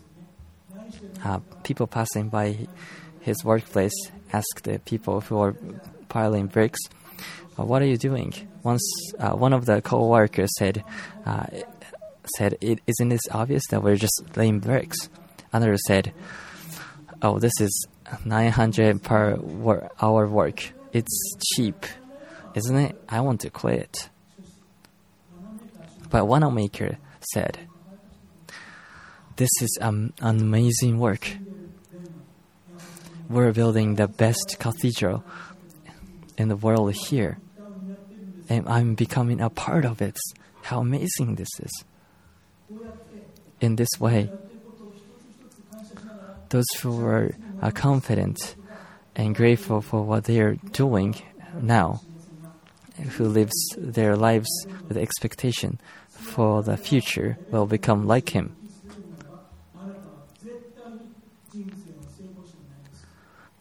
Uh, 1.24 1.40
people 1.64 1.86
passing 1.86 2.28
by 2.28 2.68
his 3.20 3.42
workplace 3.42 3.94
asked 4.30 4.64
the 4.64 4.78
people 4.80 5.22
who 5.22 5.36
were 5.36 5.56
piling 6.10 6.48
bricks, 6.48 6.80
uh, 7.58 7.64
"What 7.64 7.80
are 7.80 7.86
you 7.86 7.96
doing?" 7.96 8.34
Once 8.62 8.84
uh, 9.18 9.30
one 9.30 9.54
of 9.54 9.64
the 9.64 9.80
co-workers 9.80 10.50
said, 10.58 10.84
"said 12.36 12.58
it 12.60 12.80
isn't 12.86 13.08
this 13.08 13.26
obvious 13.30 13.62
that 13.70 13.82
we're 13.82 13.96
just 13.96 14.36
laying 14.36 14.60
bricks?" 14.60 15.08
Another 15.50 15.78
said, 15.78 16.12
"Oh, 17.22 17.38
this 17.38 17.58
is 17.58 17.86
900 18.26 19.02
per 19.02 19.40
hour 20.02 20.28
work. 20.28 20.74
It's 20.92 21.36
cheap, 21.54 21.86
isn't 22.54 22.76
it? 22.76 23.02
I 23.08 23.20
want 23.22 23.40
to 23.40 23.48
quit." 23.48 24.10
But 26.12 26.28
Wanamaker 26.28 26.98
said, 27.32 27.58
"This 29.36 29.48
is 29.62 29.78
um, 29.80 30.12
an 30.20 30.40
amazing 30.40 30.98
work. 30.98 31.38
We're 33.30 33.52
building 33.52 33.94
the 33.96 34.08
best 34.08 34.56
cathedral 34.58 35.24
in 36.36 36.48
the 36.48 36.56
world 36.56 36.92
here, 37.08 37.38
and 38.50 38.68
I'm 38.68 38.94
becoming 38.94 39.40
a 39.40 39.48
part 39.48 39.86
of 39.86 40.02
it. 40.02 40.18
How 40.68 40.80
amazing 40.80 41.36
this 41.36 41.48
is!" 41.58 41.72
In 43.62 43.76
this 43.76 43.96
way, 43.98 44.28
those 46.50 46.68
who 46.82 47.00
are 47.06 47.32
uh, 47.62 47.70
confident 47.70 48.54
and 49.16 49.34
grateful 49.34 49.80
for 49.80 50.02
what 50.02 50.24
they 50.24 50.40
are 50.40 50.56
doing 50.72 51.16
now, 51.56 52.02
who 53.16 53.24
lives 53.24 53.56
their 53.78 54.14
lives 54.14 54.50
with 54.88 54.98
expectation 54.98 55.80
for 56.22 56.62
the 56.62 56.76
future, 56.76 57.38
will 57.50 57.66
become 57.66 58.06
like 58.06 58.30
him. 58.30 58.56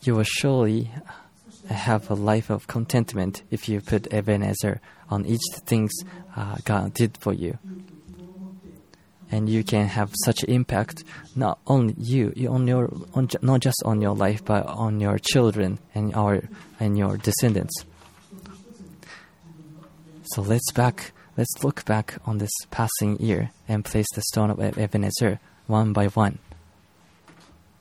You 0.03 0.15
will 0.15 0.23
surely 0.23 0.91
have 1.69 2.09
a 2.09 2.15
life 2.15 2.49
of 2.49 2.67
contentment 2.67 3.43
if 3.51 3.69
you 3.69 3.81
put 3.81 4.11
Ebenezer 4.13 4.81
on 5.09 5.25
each 5.25 5.41
things 5.65 5.91
uh, 6.35 6.57
God 6.63 6.93
did 6.93 7.17
for 7.17 7.33
you 7.33 7.57
and 9.31 9.47
you 9.49 9.63
can 9.63 9.87
have 9.87 10.11
such 10.25 10.43
impact 10.43 11.03
not 11.35 11.59
only 11.65 11.95
you, 11.97 12.33
on 12.49 12.67
your 12.67 12.91
on, 13.13 13.29
not 13.41 13.61
just 13.61 13.81
on 13.85 14.01
your 14.01 14.15
life 14.15 14.43
but 14.43 14.65
on 14.67 14.99
your 14.99 15.17
children 15.17 15.79
and 15.95 16.13
our 16.13 16.43
and 16.79 16.97
your 16.97 17.17
descendants 17.17 17.85
so 20.23 20.41
let's 20.41 20.71
back 20.73 21.13
Let's 21.37 21.63
look 21.63 21.85
back 21.85 22.17
on 22.25 22.39
this 22.39 22.51
passing 22.71 23.17
year 23.19 23.51
and 23.67 23.85
place 23.85 24.07
the 24.13 24.21
stone 24.21 24.49
of 24.51 24.59
Ebenezer 24.59 25.39
one 25.65 25.93
by 25.93 26.07
one. 26.07 26.39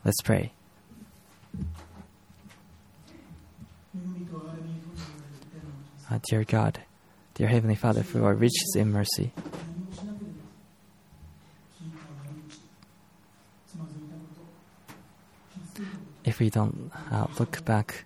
Let's 0.04 0.20
pray. 0.22 0.52
Uh, 6.10 6.18
dear 6.28 6.44
God, 6.44 6.80
dear 7.34 7.48
Heavenly 7.48 7.74
Father, 7.74 8.02
for 8.02 8.24
our 8.24 8.34
riches 8.34 8.74
in 8.76 8.92
mercy, 8.92 9.32
if 16.24 16.38
we 16.38 16.50
don't 16.50 16.90
uh, 17.10 17.26
look 17.38 17.64
back 17.64 18.04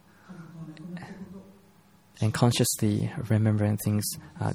and 2.25 2.33
consciously 2.33 3.13
remembering 3.29 3.77
things 3.77 4.03
uh, 4.41 4.53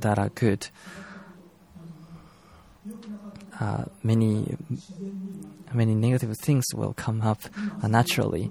that 0.00 0.18
are 0.18 0.28
good, 0.30 0.66
uh, 3.60 3.84
many 4.02 4.56
many 5.72 5.94
negative 5.94 6.34
things 6.42 6.64
will 6.74 6.92
come 6.94 7.22
up 7.22 7.40
uh, 7.82 7.86
naturally. 7.86 8.50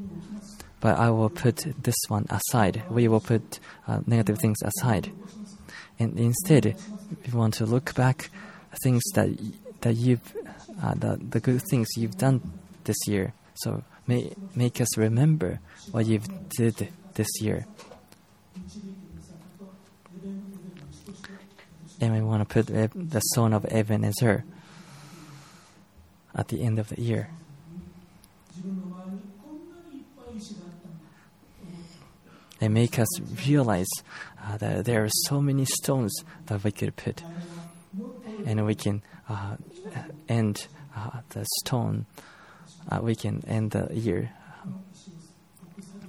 But 0.79 0.97
I 0.97 1.09
will 1.09 1.29
put 1.29 1.65
this 1.83 1.95
one 2.07 2.27
aside. 2.29 2.83
We 2.89 3.07
will 3.07 3.19
put 3.19 3.59
uh, 3.87 3.99
negative 4.05 4.39
things 4.39 4.57
aside, 4.63 5.11
and 5.99 6.17
instead, 6.17 6.75
we 7.25 7.37
want 7.37 7.55
to 7.55 7.65
look 7.65 7.93
back 7.93 8.29
things 8.83 9.03
that 9.15 9.29
that 9.81 9.95
you've 9.95 10.33
uh, 10.81 10.93
the 10.93 11.19
the 11.29 11.41
good 11.41 11.61
things 11.69 11.87
you've 11.97 12.17
done 12.17 12.41
this 12.85 12.97
year. 13.05 13.33
So 13.55 13.83
may, 14.07 14.33
make 14.55 14.79
us 14.79 14.97
remember 14.97 15.59
what 15.91 16.05
you've 16.05 16.27
did 16.49 16.87
this 17.15 17.29
year. 17.41 17.65
and 22.01 22.13
we 22.13 22.21
want 22.21 22.47
to 22.47 22.63
put 22.63 22.67
the 22.67 23.19
son 23.19 23.53
of 23.53 23.65
Ebenezer 23.65 24.43
at 26.33 26.49
the 26.49 26.61
end 26.61 26.79
of 26.79 26.89
the 26.89 27.01
year. 27.01 27.29
They 32.59 32.69
make 32.69 32.99
us 32.99 33.19
realize 33.47 33.87
uh, 34.43 34.57
that 34.57 34.85
there 34.85 35.03
are 35.03 35.09
so 35.25 35.41
many 35.41 35.65
stones 35.65 36.13
that 36.47 36.63
we 36.63 36.71
could 36.71 36.95
put, 36.95 37.21
and 38.45 38.65
we 38.65 38.75
can 38.75 39.01
uh, 39.29 39.57
end 40.29 40.67
uh, 40.95 41.21
the 41.29 41.45
stone. 41.59 42.05
Uh, 42.89 42.99
we 43.01 43.15
can 43.15 43.43
end 43.47 43.71
the 43.71 43.93
year 43.93 44.31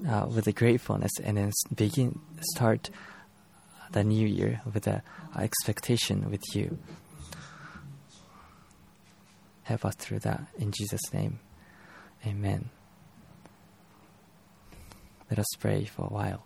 uh, 0.08 0.26
with 0.26 0.44
the 0.44 0.52
gratefulness, 0.52 1.12
and 1.22 1.36
then 1.36 1.52
begin 1.74 2.20
start 2.54 2.90
the 3.92 4.04
new 4.04 4.26
year 4.26 4.60
with 4.72 4.86
a 4.86 5.02
uh, 5.34 5.40
expectation 5.40 6.30
with 6.30 6.42
you. 6.54 6.78
Help 9.64 9.84
us 9.84 9.94
through 9.96 10.20
that 10.20 10.46
in 10.58 10.70
Jesus' 10.70 11.12
name, 11.12 11.40
Amen. 12.24 12.70
Let 15.30 15.38
us 15.38 15.46
pray 15.58 15.84
for 15.84 16.02
a 16.02 16.12
while. 16.12 16.45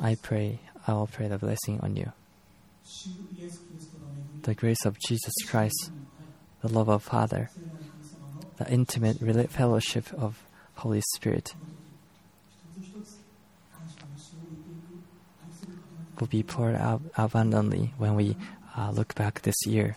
I 0.00 0.16
pray, 0.16 0.60
I 0.86 0.92
will 0.92 1.06
pray 1.06 1.28
the 1.28 1.38
blessing 1.38 1.80
on 1.80 1.96
you. 1.96 2.12
The 4.42 4.54
grace 4.54 4.84
of 4.84 4.98
Jesus 4.98 5.34
Christ, 5.46 5.90
the 6.62 6.68
love 6.68 6.88
of 6.88 7.02
Father, 7.02 7.50
the 8.58 8.70
intimate 8.70 9.18
fellowship 9.50 10.12
of 10.14 10.44
Holy 10.76 11.02
Spirit 11.14 11.54
will 16.18 16.26
be 16.26 16.42
poured 16.42 16.76
out 16.76 17.02
abundantly 17.16 17.92
when 17.98 18.14
we 18.14 18.36
uh, 18.76 18.90
look 18.90 19.14
back 19.14 19.42
this 19.42 19.66
year. 19.66 19.96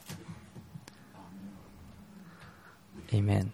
Amen. 3.14 3.54